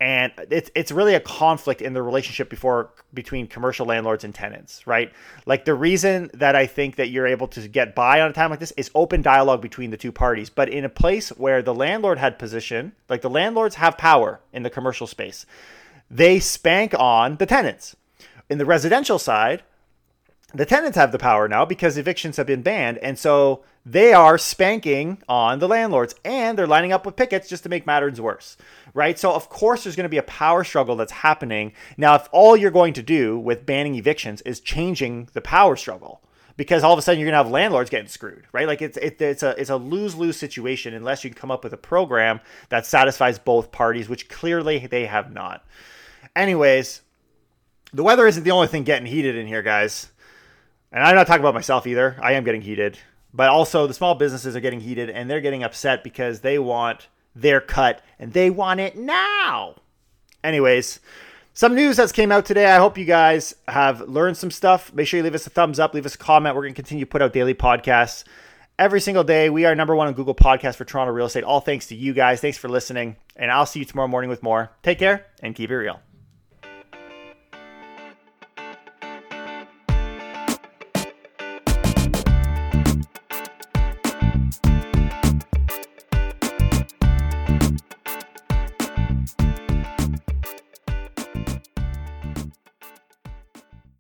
and 0.01 0.33
it's 0.51 0.71
it's 0.75 0.91
really 0.91 1.15
a 1.15 1.21
conflict 1.21 1.81
in 1.81 1.93
the 1.93 2.03
relationship 2.03 2.51
before 2.51 2.91
between 3.15 3.47
commercial 3.47 3.87
landlords 3.87 4.25
and 4.25 4.35
tenants, 4.35 4.87
right? 4.87 5.13
Like 5.47 5.65
the 5.65 5.75
reason 5.75 6.31
that 6.35 6.57
I 6.57 6.67
think 6.67 6.97
that 6.97 7.11
you're 7.11 7.27
able 7.27 7.47
to 7.49 7.69
get 7.69 7.95
by 7.95 8.21
on 8.21 8.31
a 8.31 8.33
time 8.33 8.51
like 8.51 8.59
this 8.59 8.73
is 8.73 8.91
open 8.95 9.23
dialogue 9.23 9.63
between 9.63 9.91
the 9.91 9.97
two 9.97 10.11
parties. 10.11 10.51
But 10.51 10.69
in 10.69 10.85
a 10.85 10.89
place 10.89 11.31
where 11.31 11.63
the 11.63 11.75
landlord 11.75 12.19
had 12.19 12.39
position, 12.39 12.93
like 13.09 13.23
the 13.23 13.31
landlords 13.31 13.77
have 13.77 13.97
power 13.97 14.41
in 14.53 14.65
the 14.65 14.71
commercial 14.71 15.07
space, 15.07 15.47
they 16.11 16.41
spank 16.41 16.95
on 16.99 17.37
the 17.37 17.47
tenants. 17.47 17.95
In 18.51 18.59
the 18.59 18.67
residential 18.67 19.19
side, 19.19 19.63
the 20.55 20.65
tenants 20.65 20.97
have 20.97 21.13
the 21.13 21.19
power 21.19 21.49
now 21.49 21.65
because 21.65 21.99
evictions 21.99 22.37
have 22.37 22.47
been 22.47 22.63
banned. 22.63 22.99
And 22.99 23.19
so 23.19 23.65
they 23.85 24.13
are 24.13 24.39
spanking 24.39 25.23
on 25.29 25.59
the 25.59 25.69
landlords 25.69 26.15
and 26.25 26.57
they're 26.57 26.67
lining 26.67 26.93
up 26.93 27.05
with 27.05 27.17
pickets 27.17 27.49
just 27.49 27.65
to 27.65 27.69
make 27.69 27.87
matters 27.87 28.21
worse. 28.21 28.57
Right. 28.95 29.19
So, 29.19 29.33
of 29.33 29.49
course, 29.49 29.85
there's 29.85 29.97
going 29.97 30.05
to 30.05 30.09
be 30.09 30.19
a 30.19 30.23
power 30.23 30.63
struggle 30.63 30.95
that's 30.97 31.13
happening. 31.13 31.73
Now, 31.97 32.15
if 32.15 32.29
all 32.31 32.57
you're 32.57 32.71
going 32.71 32.95
to 32.95 33.03
do 33.03 33.39
with 33.39 33.67
banning 33.67 33.97
evictions 33.97 34.41
is 34.43 34.61
changing 34.61 35.29
the 35.33 35.41
power 35.41 35.75
struggle, 35.75 36.23
because 36.57 36.85
all 36.85 36.93
of 36.93 36.99
a 37.01 37.03
sudden 37.03 37.19
you're 37.19 37.27
going 37.27 37.33
to 37.33 37.43
have 37.43 37.51
landlords 37.51 37.91
getting 37.91 38.07
screwed, 38.07 38.45
right? 38.53 38.69
Like 38.69 38.81
it's 38.81 38.97
it, 38.99 39.21
it's 39.21 39.43
a 39.43 39.61
it's 39.61 39.71
a 39.71 39.77
lose 39.77 40.15
lose 40.15 40.37
situation 40.37 40.95
unless 40.95 41.25
you 41.25 41.31
come 41.31 41.51
up 41.51 41.65
with 41.65 41.73
a 41.73 41.77
program 41.77 42.41
that 42.69 42.87
satisfies 42.87 43.41
both 43.41 43.73
parties, 43.73 44.09
which 44.09 44.29
clearly 44.29 44.87
they 44.87 45.07
have 45.07 45.33
not. 45.33 45.67
Anyways, 46.37 47.03
the 47.93 48.05
weather 48.05 48.29
isn't 48.29 48.45
the 48.45 48.53
only 48.53 48.69
thing 48.69 48.85
getting 48.85 49.07
heated 49.07 49.35
in 49.35 49.49
here, 49.49 49.63
guys 49.63 50.13
and 50.95 51.03
I'm 51.03 51.17
not 51.17 51.27
talking 51.27 51.43
about 51.43 51.55
myself 51.55 51.89
either. 51.89 52.17
I 52.23 52.35
am 52.35 52.45
getting 52.45 52.63
heated, 52.63 52.99
but 53.35 53.51
also 53.51 53.89
the 53.89 53.93
small 53.93 54.15
businesses 54.15 54.55
are 54.55 54.61
getting 54.61 54.81
heated 54.81 55.11
and 55.11 55.29
they're 55.29 55.41
getting 55.41 55.65
upset 55.65 56.05
because 56.05 56.41
they 56.41 56.57
want 56.59 57.09
their 57.35 57.61
cut 57.61 58.01
and 58.21 58.33
they 58.33 58.49
want 58.49 58.79
it 58.79 58.97
now. 58.97 59.75
Anyways, 60.45 61.01
some 61.53 61.75
news 61.75 61.97
that's 61.97 62.13
came 62.13 62.31
out 62.31 62.47
today. 62.47 62.67
I 62.67 62.79
hope 62.79 62.97
you 62.97 63.05
guys 63.05 63.57
have 63.67 64.03
learned 64.03 64.37
some 64.37 64.53
stuff. 64.53 64.95
Make 64.95 65.09
sure 65.09 65.19
you 65.19 65.25
leave 65.25 65.35
us 65.35 65.49
a 65.49 65.51
thumbs 65.51 65.81
up, 65.81 65.95
leave 65.95 66.07
us 66.07 66.15
a 66.15 66.19
comment. 66.19 66.55
We're 66.55 66.63
going 66.63 66.75
to 66.75 66.81
continue 66.81 67.05
to 67.05 67.11
put 67.11 67.23
out 67.23 67.33
daily 67.33 67.55
podcasts 67.55 68.23
every 68.79 69.01
single 69.01 69.25
day. 69.25 69.51
We 69.51 69.65
are 69.65 69.75
number 69.75 69.97
one 69.97 70.07
on 70.07 70.15
Google 70.15 70.35
Podcast 70.37 70.77
for 70.77 70.85
Toronto 70.85 71.13
real 71.13 71.27
estate. 71.27 71.43
All 71.43 71.61
thanks 71.61 71.89
to 71.89 71.97
you 71.97 72.13
guys. 72.13 72.41
Thanks 72.41 72.59
for 72.59 72.69
listening, 72.69 73.17
and 73.35 73.51
I'll 73.51 73.67
see 73.67 73.81
you 73.81 73.85
tomorrow 73.85 74.09
morning 74.09 74.31
with 74.31 74.45
more. 74.45 74.71
Take 74.85 75.01
care 75.01 75.27
and 75.41 75.57
keep 75.57 75.71
it 75.71 75.77
real. 75.77 76.01